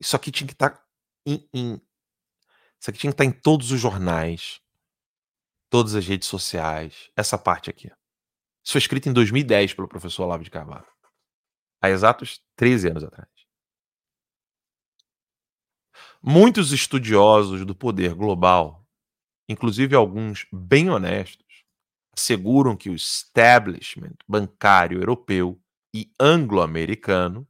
Isso 0.00 0.16
aqui 0.16 0.30
tinha 0.30 0.46
que 0.46 0.52
estar 0.52 0.70
tá 0.70 0.84
em, 1.26 1.48
em, 1.52 1.80
Isso 2.80 2.90
aqui 2.90 2.98
tinha 2.98 3.12
que 3.12 3.14
estar 3.14 3.24
tá 3.24 3.30
em 3.30 3.32
todos 3.32 3.70
os 3.70 3.80
jornais, 3.80 4.60
todas 5.70 5.94
as 5.94 6.06
redes 6.06 6.28
sociais. 6.28 7.10
Essa 7.16 7.38
parte 7.38 7.70
aqui. 7.70 7.88
Isso 8.64 8.72
foi 8.72 8.78
escrito 8.78 9.08
em 9.08 9.12
2010 9.12 9.74
pelo 9.74 9.88
professor 9.88 10.24
Olavo 10.24 10.42
de 10.42 10.50
Carvalho. 10.50 10.86
Há 11.82 11.90
exatos 11.90 12.40
13 12.56 12.88
anos 12.88 13.04
atrás. 13.04 13.28
Muitos 16.22 16.72
estudiosos 16.72 17.66
do 17.66 17.74
poder 17.74 18.14
global, 18.14 18.86
inclusive 19.46 19.94
alguns 19.94 20.46
bem 20.50 20.88
honestos, 20.88 21.44
asseguram 22.16 22.74
que 22.74 22.88
o 22.88 22.94
establishment 22.94 24.14
bancário 24.26 24.98
europeu 24.98 25.60
e 25.94 26.10
anglo-americano 26.18 27.46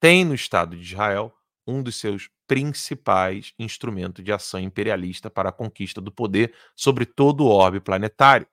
tem 0.00 0.24
no 0.24 0.34
Estado 0.34 0.76
de 0.76 0.82
Israel 0.82 1.32
um 1.66 1.82
dos 1.82 1.96
seus 1.96 2.30
principais 2.48 3.54
instrumentos 3.58 4.24
de 4.24 4.32
ação 4.32 4.58
imperialista 4.58 5.30
para 5.30 5.50
a 5.50 5.52
conquista 5.52 6.00
do 6.00 6.10
poder 6.10 6.52
sobre 6.74 7.06
todo 7.06 7.44
o 7.44 7.48
orbe 7.48 7.78
planetário. 7.78 8.48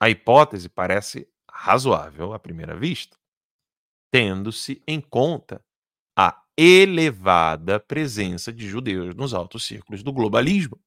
A 0.00 0.10
hipótese 0.10 0.68
parece 0.68 1.28
razoável 1.48 2.32
à 2.32 2.38
primeira 2.38 2.76
vista, 2.76 3.16
tendo-se 4.10 4.82
em 4.88 5.00
conta 5.00 5.64
a 6.18 6.42
elevada 6.56 7.78
presença 7.78 8.52
de 8.52 8.66
judeus 8.66 9.14
nos 9.14 9.32
altos 9.32 9.64
círculos 9.64 10.02
do 10.02 10.12
globalismo. 10.12 10.80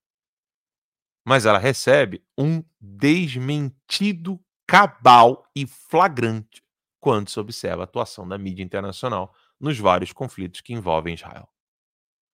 Mas 1.26 1.46
ela 1.46 1.60
recebe 1.60 2.26
um 2.38 2.64
desmentido 2.82 4.44
cabal 4.66 5.50
e 5.56 5.66
flagrante 5.66 6.67
quando 7.08 7.30
se 7.30 7.40
observa 7.40 7.84
a 7.84 7.86
atuação 7.86 8.28
da 8.28 8.38
mídia 8.38 8.62
internacional 8.62 9.34
nos 9.58 9.80
vários 9.80 10.12
conflitos 10.12 10.60
que 10.60 10.74
envolvem 10.74 11.14
Israel. 11.14 11.48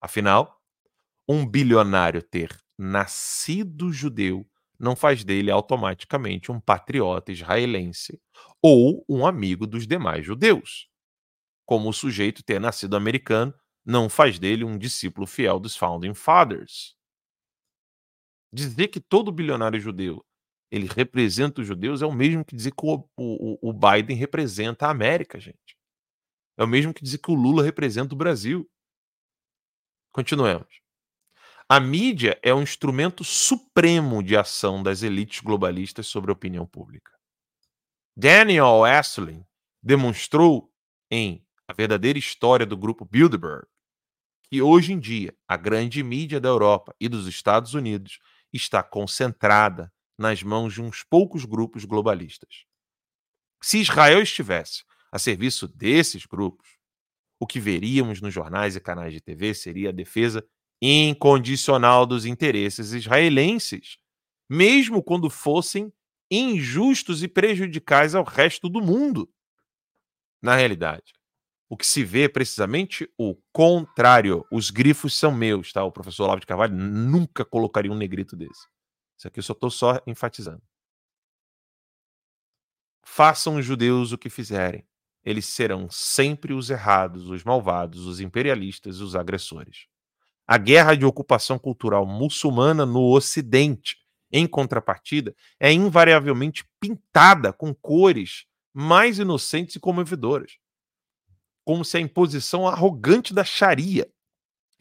Afinal, 0.01 0.59
um 1.29 1.45
bilionário 1.45 2.23
ter 2.23 2.59
nascido 2.75 3.93
judeu 3.93 4.49
não 4.79 4.95
faz 4.95 5.23
dele 5.23 5.51
automaticamente 5.51 6.51
um 6.51 6.59
patriota 6.59 7.31
israelense 7.31 8.19
ou 8.63 9.05
um 9.07 9.27
amigo 9.27 9.67
dos 9.67 9.85
demais 9.85 10.25
judeus. 10.25 10.89
Como 11.67 11.87
o 11.87 11.93
sujeito 11.93 12.43
ter 12.43 12.59
nascido 12.59 12.95
americano 12.95 13.53
não 13.85 14.09
faz 14.09 14.39
dele 14.39 14.63
um 14.63 14.75
discípulo 14.75 15.27
fiel 15.27 15.59
dos 15.59 15.75
Founding 15.75 16.15
Fathers. 16.15 16.95
Dizer 18.51 18.87
que 18.87 18.99
todo 18.99 19.31
bilionário 19.31 19.79
judeu 19.79 20.25
ele 20.73 20.87
representa 20.87 21.61
os 21.61 21.67
judeus, 21.67 22.01
é 22.01 22.05
o 22.07 22.11
mesmo 22.11 22.43
que 22.43 22.55
dizer 22.55 22.71
que 22.71 22.83
o, 22.83 23.07
o, 23.15 23.69
o 23.69 23.71
Biden 23.71 24.17
representa 24.17 24.87
a 24.87 24.89
América, 24.89 25.39
gente. 25.39 25.77
É 26.57 26.63
o 26.63 26.67
mesmo 26.67 26.91
que 26.91 27.03
dizer 27.03 27.19
que 27.19 27.29
o 27.29 27.35
Lula 27.35 27.61
representa 27.61 28.15
o 28.15 28.17
Brasil. 28.17 28.67
Continuemos. 30.11 30.81
A 31.69 31.79
mídia 31.79 32.39
é 32.41 32.51
um 32.51 32.63
instrumento 32.63 33.23
supremo 33.23 34.23
de 34.23 34.35
ação 34.35 34.81
das 34.81 35.03
elites 35.03 35.41
globalistas 35.41 36.07
sobre 36.07 36.31
a 36.31 36.33
opinião 36.33 36.65
pública. 36.65 37.11
Daniel 38.17 38.81
Esselin 38.83 39.45
demonstrou 39.79 40.73
em 41.11 41.45
A 41.67 41.73
Verdadeira 41.73 42.17
História 42.17 42.65
do 42.65 42.75
Grupo 42.75 43.05
Bilderberg 43.05 43.67
que 44.49 44.59
hoje 44.59 44.91
em 44.91 44.99
dia 44.99 45.35
a 45.47 45.55
grande 45.55 46.01
mídia 46.01 46.41
da 46.41 46.49
Europa 46.49 46.95
e 46.99 47.07
dos 47.07 47.27
Estados 47.27 47.75
Unidos 47.75 48.17
está 48.51 48.81
concentrada 48.81 49.93
nas 50.17 50.43
mãos 50.43 50.73
de 50.73 50.81
uns 50.81 51.03
poucos 51.03 51.45
grupos 51.45 51.85
globalistas. 51.85 52.65
Se 53.61 53.79
Israel 53.79 54.21
estivesse 54.21 54.83
a 55.11 55.17
serviço 55.17 55.67
desses 55.67 56.25
grupos, 56.25 56.67
o 57.39 57.47
que 57.47 57.59
veríamos 57.59 58.21
nos 58.21 58.33
jornais 58.33 58.75
e 58.75 58.79
canais 58.79 59.13
de 59.13 59.21
TV 59.21 59.53
seria 59.53 59.89
a 59.89 59.93
defesa 59.93 60.45
incondicional 60.81 62.05
dos 62.05 62.25
interesses 62.25 62.91
israelenses, 62.91 63.97
mesmo 64.49 65.01
quando 65.01 65.29
fossem 65.29 65.91
injustos 66.29 67.23
e 67.23 67.27
prejudicais 67.27 68.15
ao 68.15 68.23
resto 68.23 68.67
do 68.67 68.81
mundo. 68.81 69.29
Na 70.41 70.55
realidade, 70.55 71.13
o 71.69 71.77
que 71.77 71.85
se 71.85 72.03
vê 72.03 72.23
é 72.23 72.29
precisamente 72.29 73.09
o 73.17 73.35
contrário. 73.51 74.45
Os 74.51 74.69
grifos 74.69 75.17
são 75.17 75.31
meus, 75.31 75.71
tá? 75.71 75.83
O 75.83 75.91
professor 75.91 76.25
Olavo 76.25 76.41
de 76.41 76.47
Carvalho 76.47 76.75
nunca 76.75 77.45
colocaria 77.45 77.91
um 77.91 77.97
negrito 77.97 78.35
desse. 78.35 78.67
Isso 79.23 79.27
aqui 79.29 79.39
eu 79.39 79.43
só 79.43 79.53
estou 79.53 79.71
só 79.71 80.01
enfatizando. 80.05 80.61
Façam 83.05 83.55
os 83.55 83.65
judeus 83.65 84.11
o 84.11 84.17
que 84.17 84.29
fizerem. 84.29 84.85
Eles 85.23 85.45
serão 85.45 85.89
sempre 85.89 86.53
os 86.53 86.69
errados, 86.69 87.29
os 87.29 87.41
malvados, 87.41 88.05
os 88.05 88.19
imperialistas 88.19 88.97
e 88.97 89.01
os 89.03 89.15
agressores. 89.15 89.87
A 90.45 90.57
guerra 90.57 90.93
de 90.95 91.05
ocupação 91.05 91.57
cultural 91.57 92.05
muçulmana 92.05 92.85
no 92.85 93.13
Ocidente, 93.13 93.95
em 94.29 94.45
contrapartida, 94.45 95.33
é 95.57 95.71
invariavelmente 95.71 96.65
pintada 96.77 97.53
com 97.53 97.73
cores 97.73 98.45
mais 98.73 99.19
inocentes 99.19 99.77
e 99.77 99.79
comovedoras, 99.79 100.57
como 101.63 101.85
se 101.85 101.95
a 101.95 102.01
imposição 102.01 102.67
arrogante 102.67 103.33
da 103.33 103.45
Sharia 103.45 104.11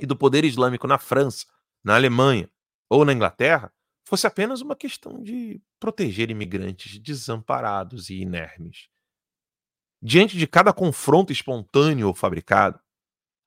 e 0.00 0.04
do 0.04 0.16
poder 0.16 0.44
islâmico 0.44 0.88
na 0.88 0.98
França, 0.98 1.46
na 1.84 1.94
Alemanha 1.94 2.50
ou 2.90 3.04
na 3.04 3.12
Inglaterra 3.12 3.72
fosse 4.12 4.26
apenas 4.26 4.60
uma 4.60 4.76
questão 4.76 5.22
de 5.22 5.58
proteger 5.80 6.30
imigrantes 6.30 6.98
desamparados 6.98 8.10
e 8.10 8.16
inermes. 8.20 8.90
Diante 10.02 10.36
de 10.36 10.46
cada 10.46 10.70
confronto 10.70 11.32
espontâneo 11.32 12.08
ou 12.08 12.14
fabricado, 12.14 12.78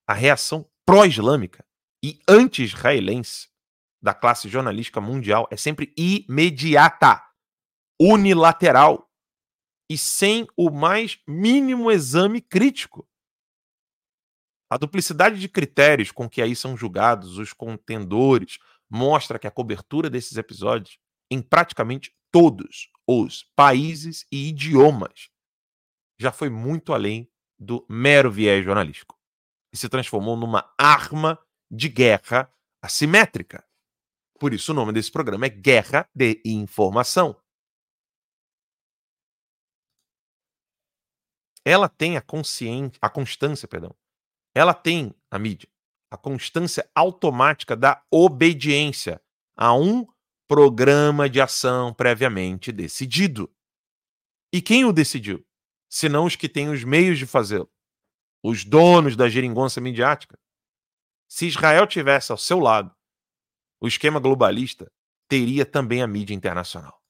a 0.08 0.14
reação 0.16 0.68
pró-islâmica 0.84 1.64
e 2.04 2.20
anti-israelense 2.28 3.50
da 4.02 4.12
classe 4.12 4.50
jornalística 4.50 5.00
mundial 5.00 5.48
é 5.52 5.56
sempre 5.56 5.94
imediata, 5.96 7.24
unilateral 8.02 9.08
e 9.88 9.96
sem 9.96 10.48
o 10.58 10.72
mais 10.72 11.20
mínimo 11.28 11.92
exame 11.92 12.42
crítico. 12.42 13.08
A 14.68 14.78
duplicidade 14.78 15.40
de 15.40 15.48
critérios 15.48 16.12
com 16.12 16.28
que 16.28 16.42
aí 16.42 16.56
são 16.56 16.76
julgados 16.76 17.38
os 17.38 17.54
contendores 17.54 18.58
mostra 18.90 19.40
que 19.40 19.48
a 19.48 19.52
cobertura 19.52 20.10
desses 20.10 20.38
episódios 20.38 21.00
em 21.30 21.42
praticamente 21.42 22.16
todos 22.32 22.90
os 23.08 23.44
países 23.56 24.26
e 24.32 24.50
idiomas 24.50 25.30
já 26.20 26.32
foi 26.32 26.50
muito 26.50 26.94
além 26.94 27.30
do 27.58 27.86
mero 27.90 28.32
viés 28.32 28.64
jornalístico 28.64 29.18
e 29.74 29.78
se 29.78 29.90
transformou 29.90 30.36
numa 30.36 30.74
arma 30.78 31.40
de 31.70 31.90
guerra 31.90 32.52
assimétrica. 32.82 33.66
Por 34.40 34.54
isso 34.54 34.72
o 34.72 34.76
nome 34.76 34.94
desse 34.94 35.12
programa 35.12 35.46
é 35.46 35.50
Guerra 35.50 36.10
de 36.14 36.42
Informação. 36.46 37.42
Ela 41.64 41.90
tem 41.90 42.16
a 42.16 42.22
consciência, 42.22 43.00
a 43.02 43.10
constância, 43.10 43.68
perdão. 43.68 43.96
Ela 44.54 44.74
tem 44.74 45.16
a 45.32 45.40
mídia 45.40 45.68
a 46.10 46.18
constância 46.18 46.90
automática 46.94 47.76
da 47.76 48.04
obediência 48.12 49.22
a 49.56 49.74
um 49.74 50.06
programa 50.48 51.30
de 51.30 51.42
ação 51.42 51.94
previamente 51.94 52.72
decidido. 52.72 53.54
E 54.54 54.62
quem 54.62 54.86
o 54.86 54.94
decidiu? 54.94 55.46
Senão 55.90 56.26
os 56.26 56.36
que 56.36 56.48
têm 56.48 56.70
os 56.70 56.84
meios 56.84 57.18
de 57.18 57.26
fazê-lo. 57.26 57.72
Os 58.44 58.64
donos 58.64 59.16
da 59.16 59.28
geringonça 59.28 59.82
midiática. 59.82 60.40
Se 61.28 61.48
Israel 61.48 61.88
tivesse 61.88 62.32
ao 62.32 62.38
seu 62.38 62.60
lado 62.60 62.96
o 63.82 63.88
esquema 63.88 64.20
globalista, 64.20 64.92
teria 65.28 65.66
também 65.66 66.02
a 66.02 66.08
mídia 66.08 66.34
internacional. 66.34 67.02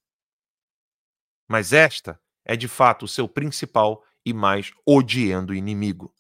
Mas 1.48 1.74
esta 1.74 2.20
é 2.44 2.56
de 2.56 2.68
fato 2.68 3.06
o 3.06 3.08
seu 3.08 3.28
principal 3.28 4.04
e 4.26 4.34
mais 4.34 4.72
odiando 4.86 5.54
inimigo. 5.54 6.14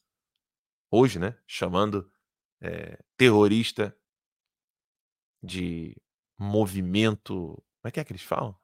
Hoje, 0.91 1.17
né, 1.17 1.37
chamando 1.47 2.09
é, 2.61 2.97
terrorista 3.17 3.95
de 5.41 5.95
movimento. 6.37 7.33
Como 7.81 7.89
é 7.89 7.91
que 7.91 7.99
é 7.99 8.03
que 8.03 8.11
eles 8.11 8.23
falam? 8.23 8.55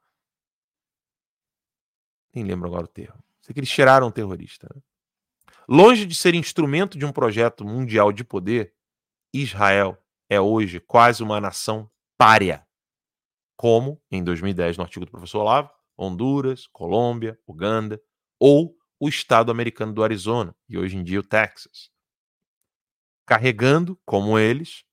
Nem 2.33 2.43
lembro 2.43 2.67
agora 2.67 2.85
o 2.85 2.87
termo. 2.87 3.23
Sei 3.41 3.53
que 3.53 3.59
eles 3.59 3.69
tiraram 3.69 4.07
um 4.07 4.11
terrorista. 4.11 4.67
Né? 4.73 4.81
Longe 5.67 6.05
de 6.05 6.15
ser 6.15 6.33
instrumento 6.33 6.97
de 6.97 7.05
um 7.05 7.11
projeto 7.11 7.65
mundial 7.65 8.11
de 8.11 8.23
poder, 8.23 8.73
Israel 9.33 9.97
é 10.29 10.39
hoje 10.39 10.79
quase 10.79 11.21
uma 11.21 11.39
nação 11.39 11.89
párea. 12.17 12.65
Como, 13.55 14.01
em 14.09 14.23
2010, 14.23 14.77
no 14.77 14.83
artigo 14.83 15.05
do 15.05 15.11
professor 15.11 15.41
Olavo, 15.41 15.69
Honduras, 15.95 16.65
Colômbia, 16.67 17.39
Uganda, 17.45 18.01
ou 18.39 18.75
o 18.99 19.07
estado 19.07 19.51
americano 19.51 19.93
do 19.93 20.03
Arizona, 20.03 20.55
e 20.67 20.77
hoje 20.77 20.97
em 20.97 21.03
dia 21.03 21.19
o 21.19 21.23
Texas 21.23 21.90
carregando, 23.31 23.97
como 24.05 24.37
eles, 24.37 24.83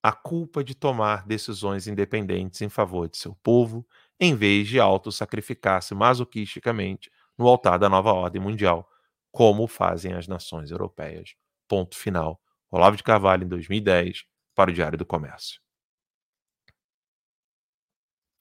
a 0.00 0.12
culpa 0.12 0.62
de 0.62 0.76
tomar 0.76 1.26
decisões 1.26 1.88
independentes 1.88 2.60
em 2.60 2.68
favor 2.68 3.08
de 3.08 3.16
seu 3.16 3.34
povo, 3.42 3.84
em 4.20 4.32
vez 4.32 4.68
de 4.68 4.78
auto-sacrificar-se 4.78 5.92
masoquisticamente 5.92 7.10
no 7.36 7.48
altar 7.48 7.80
da 7.80 7.88
nova 7.88 8.12
ordem 8.12 8.40
mundial, 8.40 8.88
como 9.32 9.66
fazem 9.66 10.12
as 10.12 10.28
nações 10.28 10.70
europeias. 10.70 11.34
Ponto 11.66 11.96
final. 11.96 12.40
Olavo 12.70 12.96
de 12.96 13.02
Carvalho, 13.02 13.42
em 13.42 13.48
2010, 13.48 14.24
para 14.54 14.70
o 14.70 14.72
Diário 14.72 14.96
do 14.96 15.04
Comércio. 15.04 15.60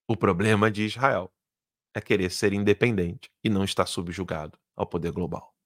O 0.07 0.15
problema 0.15 0.69
de 0.69 0.83
Israel 0.85 1.33
é 1.95 1.99
querer 1.99 2.29
ser 2.29 2.53
independente 2.53 3.31
e 3.43 3.49
não 3.49 3.63
estar 3.63 3.87
subjugado 3.87 4.59
ao 4.75 4.85
poder 4.85 5.11
global. 5.11 5.58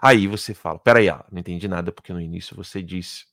Aí 0.00 0.26
você 0.26 0.54
fala, 0.54 0.78
peraí, 0.78 1.08
ah, 1.08 1.24
não 1.30 1.38
entendi 1.38 1.68
nada, 1.68 1.92
porque 1.92 2.12
no 2.12 2.20
início 2.20 2.56
você 2.56 2.82
disse 2.82 3.26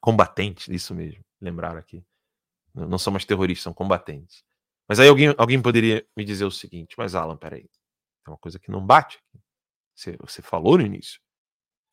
combatentes, 0.00 0.68
isso 0.68 0.94
mesmo, 0.94 1.22
lembraram 1.40 1.78
aqui. 1.78 2.04
Não 2.74 2.98
são 2.98 3.12
mais 3.12 3.24
terroristas, 3.24 3.64
são 3.64 3.74
combatentes. 3.74 4.44
Mas 4.88 4.98
aí 4.98 5.08
alguém, 5.08 5.34
alguém 5.36 5.60
poderia 5.60 6.06
me 6.16 6.24
dizer 6.24 6.44
o 6.44 6.50
seguinte, 6.50 6.94
mas 6.96 7.14
Alan, 7.14 7.36
peraí, 7.36 7.68
é 8.26 8.30
uma 8.30 8.38
coisa 8.38 8.58
que 8.58 8.70
não 8.70 8.84
bate. 8.84 9.22
Você, 9.94 10.16
você 10.16 10.42
falou 10.42 10.78
no 10.78 10.84
início 10.84 11.20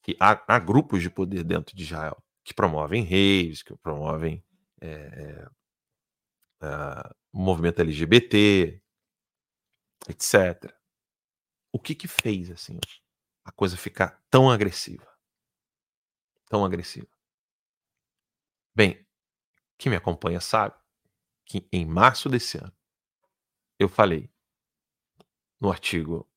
que 0.01 0.15
há, 0.19 0.41
há, 0.47 0.59
grupos 0.59 1.01
de 1.01 1.09
poder 1.09 1.43
dentro 1.43 1.75
de 1.75 1.83
Israel 1.83 2.17
que 2.43 2.53
promovem 2.53 3.03
reis, 3.03 3.61
que 3.61 3.75
promovem 3.75 4.41
é, 4.79 5.45
é, 6.61 7.13
movimento 7.33 7.81
LGBT, 7.81 8.81
etc. 10.07 10.73
O 11.73 11.79
que 11.79 11.93
que 11.93 12.07
fez 12.07 12.49
assim? 12.49 12.79
A 13.47 13.51
coisa 13.53 13.77
ficar 13.77 14.21
tão 14.29 14.51
agressiva. 14.51 15.07
Tão 16.49 16.65
agressiva. 16.65 17.07
Bem, 18.75 19.07
quem 19.77 19.89
me 19.89 19.95
acompanha 19.95 20.41
sabe 20.41 20.75
que 21.45 21.65
em 21.71 21.86
março 21.86 22.27
desse 22.27 22.57
ano 22.57 22.75
eu 23.79 23.88
falei 23.88 24.29
no 25.62 25.71
artigo, 25.71 26.29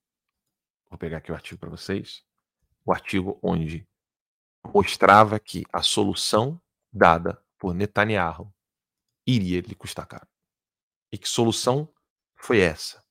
vou 0.88 0.98
pegar 0.98 1.18
aqui 1.18 1.32
o 1.32 1.34
artigo 1.34 1.58
para 1.58 1.68
vocês, 1.68 2.24
o 2.84 2.92
artigo 2.92 3.40
onde 3.42 3.86
mostrava 4.72 5.40
que 5.40 5.64
a 5.72 5.82
solução 5.82 6.62
dada 6.92 7.44
por 7.58 7.74
Netanyahu 7.74 8.54
iria 9.26 9.60
lhe 9.60 9.74
custar 9.74 10.06
caro. 10.06 10.28
E 11.10 11.18
que 11.18 11.28
solução 11.28 11.92
foi 12.36 12.60
essa? 12.60 13.04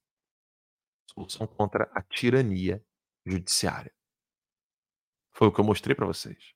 Solução 1.05 1.45
contra 1.45 1.91
a 1.93 2.01
tirania 2.01 2.83
judiciária. 3.29 3.93
Foi 5.31 5.47
o 5.47 5.51
que 5.51 5.59
eu 5.59 5.65
mostrei 5.65 5.95
para 5.95 6.05
vocês. 6.05 6.53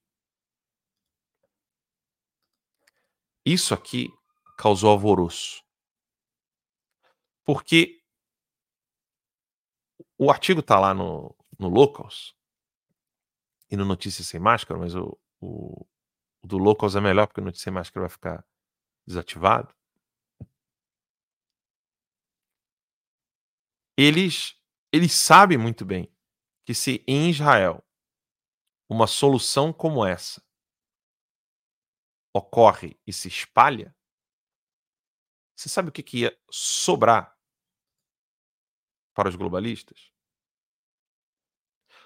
Isso 3.45 3.73
aqui 3.73 4.09
causou 4.57 4.89
alvoroço. 4.89 5.63
Porque 7.45 8.01
o 10.17 10.31
artigo 10.31 10.61
está 10.61 10.79
lá 10.79 10.93
no, 10.93 11.35
no 11.59 11.67
Locals 11.67 12.35
e 13.69 13.75
no 13.75 13.83
Notícias 13.85 14.27
Sem 14.27 14.39
Máscara, 14.39 14.79
mas 14.79 14.95
o, 14.95 15.19
o, 15.41 15.85
o 16.41 16.47
do 16.47 16.57
Locals 16.57 16.95
é 16.95 17.01
melhor 17.01 17.27
porque 17.27 17.41
o 17.41 17.43
Notícias 17.43 17.63
Sem 17.63 17.73
Máscara 17.73 18.01
vai 18.01 18.09
ficar 18.09 18.45
desativado. 19.05 19.73
Eles, 23.97 24.55
eles 24.91 25.11
sabem 25.11 25.57
muito 25.57 25.85
bem 25.85 26.12
que 26.65 26.73
se 26.73 27.03
em 27.07 27.29
Israel 27.29 27.83
uma 28.89 29.07
solução 29.07 29.73
como 29.73 30.05
essa 30.05 30.43
ocorre 32.33 32.99
e 33.05 33.13
se 33.13 33.27
espalha, 33.27 33.95
você 35.55 35.69
sabe 35.69 35.89
o 35.89 35.91
que, 35.91 36.01
que 36.01 36.19
ia 36.21 36.39
sobrar 36.49 37.37
para 39.13 39.29
os 39.29 39.35
globalistas? 39.35 40.11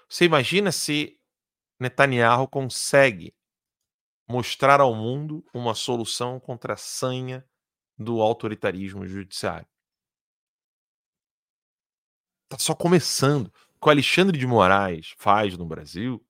Você 0.08 0.24
imagina 0.24 0.70
se 0.70 1.20
Netanyahu 1.80 2.48
consegue 2.48 3.34
mostrar 4.28 4.80
ao 4.80 4.94
mundo 4.94 5.44
uma 5.54 5.74
solução 5.74 6.38
contra 6.38 6.74
a 6.74 6.76
sanha 6.76 7.48
do 7.96 8.20
autoritarismo 8.20 9.06
judiciário. 9.06 9.68
Está 12.44 12.58
só 12.58 12.74
começando 12.74 13.52
que 13.80 13.86
o 13.86 13.90
Alexandre 13.90 14.36
de 14.36 14.46
Moraes 14.46 15.14
faz 15.16 15.56
no 15.56 15.64
Brasil, 15.64 16.24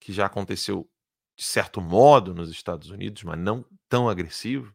que 0.00 0.12
já 0.12 0.26
aconteceu 0.26 0.88
de 1.36 1.44
certo 1.44 1.80
modo 1.80 2.34
nos 2.34 2.50
Estados 2.50 2.90
Unidos, 2.90 3.22
mas 3.22 3.38
não 3.38 3.64
tão 3.88 4.08
agressivo, 4.08 4.74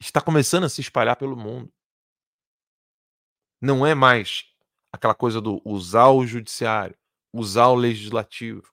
está 0.00 0.20
começando 0.20 0.64
a 0.64 0.68
se 0.68 0.80
espalhar 0.80 1.16
pelo 1.16 1.36
mundo. 1.36 1.72
Não 3.60 3.86
é 3.86 3.94
mais 3.94 4.44
aquela 4.92 5.14
coisa 5.14 5.40
do 5.40 5.60
usar 5.64 6.08
o 6.08 6.26
judiciário, 6.26 6.96
usar 7.32 7.68
o 7.68 7.74
legislativo. 7.74 8.72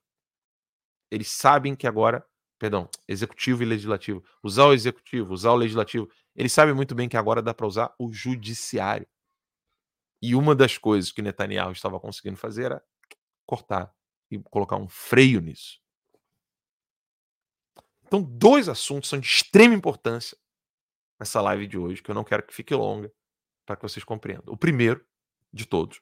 Eles 1.10 1.28
sabem 1.28 1.76
que 1.76 1.86
agora, 1.86 2.26
perdão, 2.58 2.88
executivo 3.06 3.62
e 3.62 3.66
legislativo, 3.66 4.22
usar 4.42 4.66
o 4.66 4.72
executivo, 4.72 5.32
usar 5.32 5.52
o 5.52 5.56
legislativo, 5.56 6.10
eles 6.34 6.52
sabem 6.52 6.74
muito 6.74 6.94
bem 6.94 7.08
que 7.08 7.16
agora 7.16 7.42
dá 7.42 7.54
para 7.54 7.66
usar 7.66 7.94
o 7.98 8.12
judiciário. 8.12 9.06
E 10.26 10.34
uma 10.34 10.54
das 10.54 10.78
coisas 10.78 11.12
que 11.12 11.20
Netanyahu 11.20 11.70
estava 11.72 12.00
conseguindo 12.00 12.38
fazer 12.38 12.64
era 12.64 12.84
cortar 13.44 13.94
e 14.30 14.38
colocar 14.38 14.76
um 14.76 14.88
freio 14.88 15.38
nisso. 15.38 15.78
Então, 18.06 18.22
dois 18.22 18.66
assuntos 18.66 19.10
são 19.10 19.20
de 19.20 19.26
extrema 19.26 19.74
importância 19.74 20.38
nessa 21.20 21.42
live 21.42 21.66
de 21.66 21.76
hoje, 21.76 22.02
que 22.02 22.10
eu 22.10 22.14
não 22.14 22.24
quero 22.24 22.42
que 22.42 22.54
fique 22.54 22.74
longa, 22.74 23.12
para 23.66 23.76
que 23.76 23.82
vocês 23.82 24.02
compreendam. 24.02 24.54
O 24.54 24.56
primeiro 24.56 25.06
de 25.52 25.66
todos, 25.66 26.00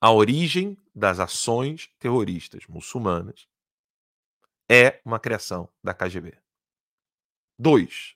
a 0.00 0.12
origem 0.12 0.78
das 0.94 1.18
ações 1.18 1.92
terroristas 1.98 2.64
muçulmanas 2.68 3.48
é 4.70 5.02
uma 5.04 5.18
criação 5.18 5.68
da 5.82 5.92
KGB. 5.92 6.38
Dois, 7.58 8.14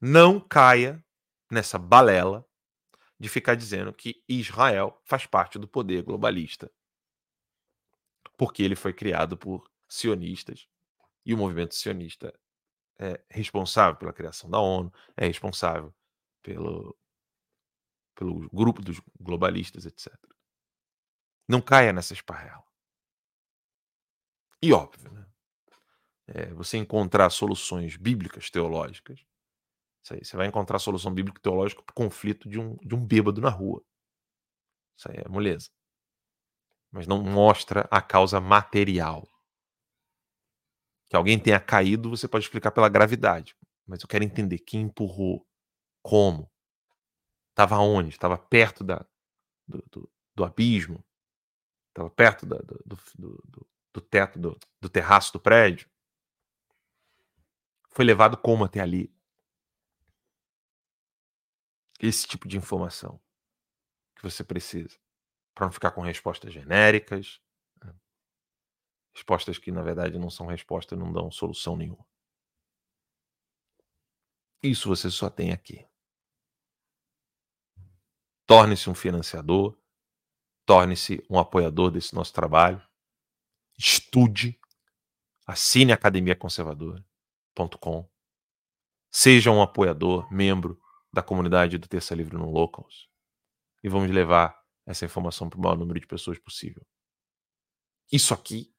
não 0.00 0.40
caia 0.40 1.05
nessa 1.50 1.78
balela 1.78 2.46
de 3.18 3.28
ficar 3.28 3.54
dizendo 3.54 3.92
que 3.92 4.22
Israel 4.28 5.00
faz 5.04 5.26
parte 5.26 5.58
do 5.58 5.66
poder 5.66 6.02
globalista. 6.02 6.70
Porque 8.36 8.62
ele 8.62 8.76
foi 8.76 8.92
criado 8.92 9.36
por 9.36 9.70
sionistas 9.88 10.68
e 11.24 11.32
o 11.32 11.38
movimento 11.38 11.74
sionista 11.74 12.38
é 12.98 13.22
responsável 13.30 13.96
pela 13.96 14.12
criação 14.12 14.48
da 14.50 14.58
ONU, 14.58 14.92
é 15.16 15.26
responsável 15.26 15.94
pelo, 16.42 16.96
pelo 18.14 18.48
grupo 18.50 18.82
dos 18.82 19.00
globalistas, 19.18 19.86
etc. 19.86 20.12
Não 21.48 21.60
caia 21.60 21.92
nessa 21.92 22.12
esparrela. 22.12 22.64
E 24.62 24.72
óbvio, 24.72 25.12
né? 25.12 25.26
É, 26.28 26.46
você 26.54 26.76
encontrar 26.76 27.30
soluções 27.30 27.96
bíblicas, 27.96 28.50
teológicas, 28.50 29.24
aí, 30.14 30.24
você 30.24 30.36
vai 30.36 30.46
encontrar 30.46 30.78
solução 30.78 31.12
bíblica 31.12 31.40
teológica 31.40 31.82
para 31.82 31.92
o 31.92 31.94
conflito 31.94 32.48
de 32.48 32.58
um, 32.58 32.76
de 32.76 32.94
um 32.94 33.04
bêbado 33.04 33.40
na 33.40 33.50
rua. 33.50 33.82
Isso 34.96 35.10
aí 35.10 35.18
é 35.18 35.28
moleza. 35.28 35.68
Mas 36.90 37.06
não 37.06 37.22
mostra 37.22 37.86
a 37.90 38.00
causa 38.00 38.40
material. 38.40 39.28
Que 41.08 41.16
alguém 41.16 41.38
tenha 41.38 41.60
caído, 41.60 42.10
você 42.10 42.26
pode 42.26 42.44
explicar 42.44 42.70
pela 42.70 42.88
gravidade. 42.88 43.54
Mas 43.86 44.02
eu 44.02 44.08
quero 44.08 44.24
entender 44.24 44.58
quem 44.58 44.82
empurrou, 44.82 45.46
como, 46.02 46.50
Estava 47.56 47.78
onde? 47.78 48.10
Estava 48.10 48.36
perto 48.36 48.84
da, 48.84 49.02
do, 49.66 49.82
do, 49.90 50.12
do 50.34 50.44
abismo? 50.44 51.02
Estava 51.88 52.10
perto 52.10 52.44
da, 52.44 52.58
do, 52.58 52.98
do, 53.14 53.66
do, 53.94 54.00
teto, 54.02 54.38
do, 54.38 54.58
do 54.78 54.90
terraço 54.90 55.32
do 55.32 55.40
prédio? 55.40 55.88
Foi 57.88 58.04
levado 58.04 58.36
como 58.36 58.62
até 58.62 58.80
ali? 58.80 59.10
Esse 62.00 62.26
tipo 62.26 62.46
de 62.46 62.56
informação 62.56 63.20
que 64.16 64.22
você 64.22 64.44
precisa 64.44 64.98
para 65.54 65.66
não 65.66 65.72
ficar 65.72 65.90
com 65.90 66.02
respostas 66.02 66.52
genéricas, 66.52 67.40
né? 67.82 67.94
respostas 69.14 69.58
que 69.58 69.72
na 69.72 69.82
verdade 69.82 70.18
não 70.18 70.28
são 70.28 70.46
respostas, 70.46 70.98
não 70.98 71.12
dão 71.12 71.30
solução 71.30 71.76
nenhuma. 71.76 72.06
Isso 74.62 74.88
você 74.88 75.10
só 75.10 75.30
tem 75.30 75.52
aqui. 75.52 75.86
Torne-se 78.46 78.90
um 78.90 78.94
financiador, 78.94 79.78
torne-se 80.66 81.24
um 81.30 81.38
apoiador 81.38 81.90
desse 81.90 82.14
nosso 82.14 82.32
trabalho. 82.32 82.82
Estude, 83.78 84.58
assine 85.46 85.92
academiaconservadora.com. 85.92 88.10
Seja 89.10 89.50
um 89.50 89.62
apoiador, 89.62 90.30
membro 90.32 90.80
da 91.12 91.22
comunidade 91.22 91.78
do 91.78 91.88
Terça 91.88 92.14
Livre 92.14 92.36
no 92.36 92.50
Locals. 92.50 93.08
E 93.82 93.88
vamos 93.88 94.10
levar 94.10 94.60
essa 94.86 95.04
informação 95.04 95.48
para 95.48 95.58
o 95.58 95.62
maior 95.62 95.76
número 95.76 95.98
de 95.98 96.06
pessoas 96.06 96.38
possível. 96.38 96.86
Isso 98.12 98.32
aqui 98.32 98.72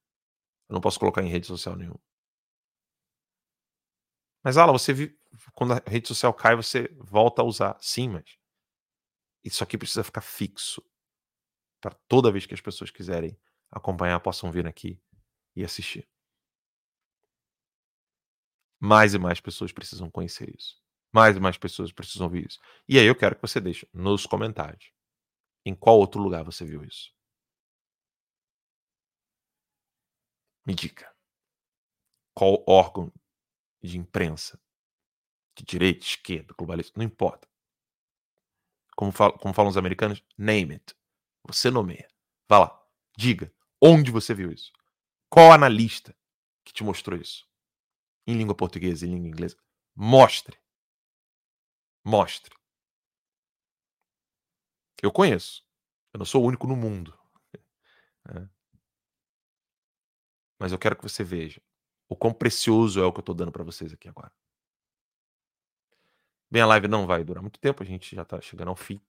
eu 0.69 0.73
não 0.73 0.81
posso 0.81 0.99
colocar 0.99 1.23
em 1.23 1.29
rede 1.29 1.47
social 1.47 1.75
nenhuma. 1.75 1.99
Mas, 4.43 4.57
Ala, 4.57 4.71
você 4.71 4.93
quando 5.53 5.73
a 5.73 5.81
rede 5.85 6.07
social 6.07 6.33
cai, 6.33 6.55
você 6.55 6.87
volta 6.97 7.41
a 7.41 7.45
usar. 7.45 7.77
Sim, 7.81 8.09
mas 8.09 8.37
isso 9.43 9.63
aqui 9.63 9.77
precisa 9.77 10.03
ficar 10.03 10.21
fixo. 10.21 10.83
Para 11.81 11.93
toda 12.07 12.31
vez 12.31 12.45
que 12.45 12.53
as 12.53 12.61
pessoas 12.61 12.89
quiserem 12.89 13.37
acompanhar, 13.71 14.19
possam 14.19 14.51
vir 14.51 14.65
aqui 14.65 15.01
e 15.55 15.63
assistir. 15.63 16.07
Mais 18.79 19.13
e 19.13 19.19
mais 19.19 19.39
pessoas 19.39 19.71
precisam 19.71 20.09
conhecer 20.09 20.53
isso. 20.55 20.81
Mais 21.17 21.36
e 21.36 21.39
mais 21.39 21.58
pessoas 21.58 21.91
precisam 21.91 22.27
ouvir 22.27 22.45
isso. 22.45 22.60
E 22.88 22.99
aí 22.99 23.08
eu 23.08 23.15
quero 23.15 23.36
que 23.36 23.41
você 23.41 23.60
deixe 23.60 23.88
nos 23.91 24.27
comentários 24.27 24.91
em 25.65 25.73
qual 25.73 25.97
outro 25.97 26.21
lugar 26.21 26.43
você 26.43 26.63
viu 26.63 26.84
isso. 26.84 27.12
Me 30.63 30.75
diga. 30.75 31.12
Qual 32.36 32.63
órgão 32.67 33.12
de 33.82 33.97
imprensa, 33.97 34.62
de 35.58 35.63
direita, 35.63 36.06
esquerda, 36.06 36.53
globalista, 36.56 36.93
não 36.95 37.06
importa 37.06 37.47
como, 38.95 39.12
fal 39.12 39.32
como 39.38 39.53
falam 39.53 39.69
os 39.69 39.77
americanos, 39.77 40.23
name 40.38 40.73
it. 40.73 40.95
Você 41.47 41.71
nomeia. 41.71 42.08
Vá 42.49 42.60
lá. 42.60 42.84
Diga. 43.15 43.53
Onde 43.82 44.12
você 44.12 44.34
viu 44.34 44.51
isso? 44.51 44.71
Qual 45.30 45.51
analista 45.51 46.15
que 46.65 46.73
te 46.73 46.84
mostrou 46.84 47.19
isso? 47.19 47.47
Em 48.25 48.36
língua 48.36 48.56
portuguesa, 48.56 49.06
em 49.06 49.12
língua 49.12 49.27
inglesa. 49.30 49.58
Mostre. 49.95 50.60
Mostre. 52.07 52.55
Eu 55.03 55.11
conheço. 55.11 55.61
Eu 56.13 56.19
não 56.19 56.25
sou 56.25 56.41
o 56.41 56.47
único 56.47 56.65
no 56.65 56.73
mundo. 56.73 57.13
É. 58.29 58.47
Mas 60.57 60.71
eu 60.71 60.79
quero 60.79 60.95
que 60.95 61.03
você 61.03 61.21
veja 61.21 61.61
o 62.07 62.15
quão 62.15 62.33
precioso 62.33 63.01
é 63.01 63.05
o 63.05 63.11
que 63.11 63.19
eu 63.19 63.21
estou 63.21 63.35
dando 63.35 63.51
para 63.51 63.63
vocês 63.65 63.91
aqui 63.91 64.07
agora. 64.07 64.31
Bem, 66.49 66.61
a 66.61 66.65
live 66.65 66.87
não 66.87 67.05
vai 67.05 67.25
durar 67.25 67.41
muito 67.41 67.59
tempo, 67.59 67.83
a 67.83 67.85
gente 67.85 68.15
já 68.15 68.21
está 68.21 68.39
chegando 68.39 68.69
ao 68.69 68.75
fim. 68.77 69.01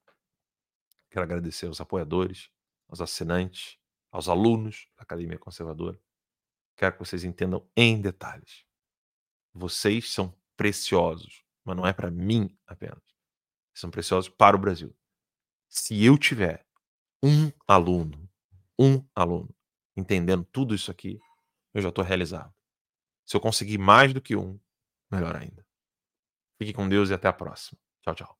Quero 1.08 1.22
agradecer 1.22 1.66
aos 1.66 1.80
apoiadores, 1.80 2.50
aos 2.88 3.00
assinantes, 3.00 3.78
aos 4.10 4.28
alunos 4.28 4.88
da 4.96 5.04
Academia 5.04 5.38
Conservadora. 5.38 6.00
Quero 6.76 6.94
que 6.94 6.98
vocês 6.98 7.22
entendam 7.22 7.64
em 7.76 8.00
detalhes. 8.00 8.66
Vocês 9.54 10.12
são 10.12 10.36
preciosos, 10.56 11.44
mas 11.68 11.76
não 11.76 11.86
é 11.86 11.92
para 11.92 12.10
mim 12.10 12.48
apenas. 12.66 13.02
São 13.74 13.90
preciosos 13.90 14.30
para 14.30 14.56
o 14.56 14.58
Brasil. 14.58 14.96
Se 15.68 16.02
eu 16.02 16.16
tiver 16.16 16.66
um 17.22 17.52
aluno, 17.66 18.28
um 18.78 19.04
aluno, 19.14 19.54
entendendo 19.94 20.44
tudo 20.44 20.74
isso 20.74 20.90
aqui, 20.90 21.20
eu 21.74 21.82
já 21.82 21.90
estou 21.90 22.02
realizado. 22.02 22.52
Se 23.26 23.36
eu 23.36 23.40
conseguir 23.40 23.76
mais 23.76 24.14
do 24.14 24.20
que 24.22 24.34
um, 24.34 24.58
melhor 25.10 25.36
ainda. 25.36 25.66
Fique 26.58 26.72
com 26.72 26.88
Deus 26.88 27.10
e 27.10 27.14
até 27.14 27.28
a 27.28 27.32
próxima. 27.32 27.78
Tchau, 28.02 28.14
tchau. 28.14 28.38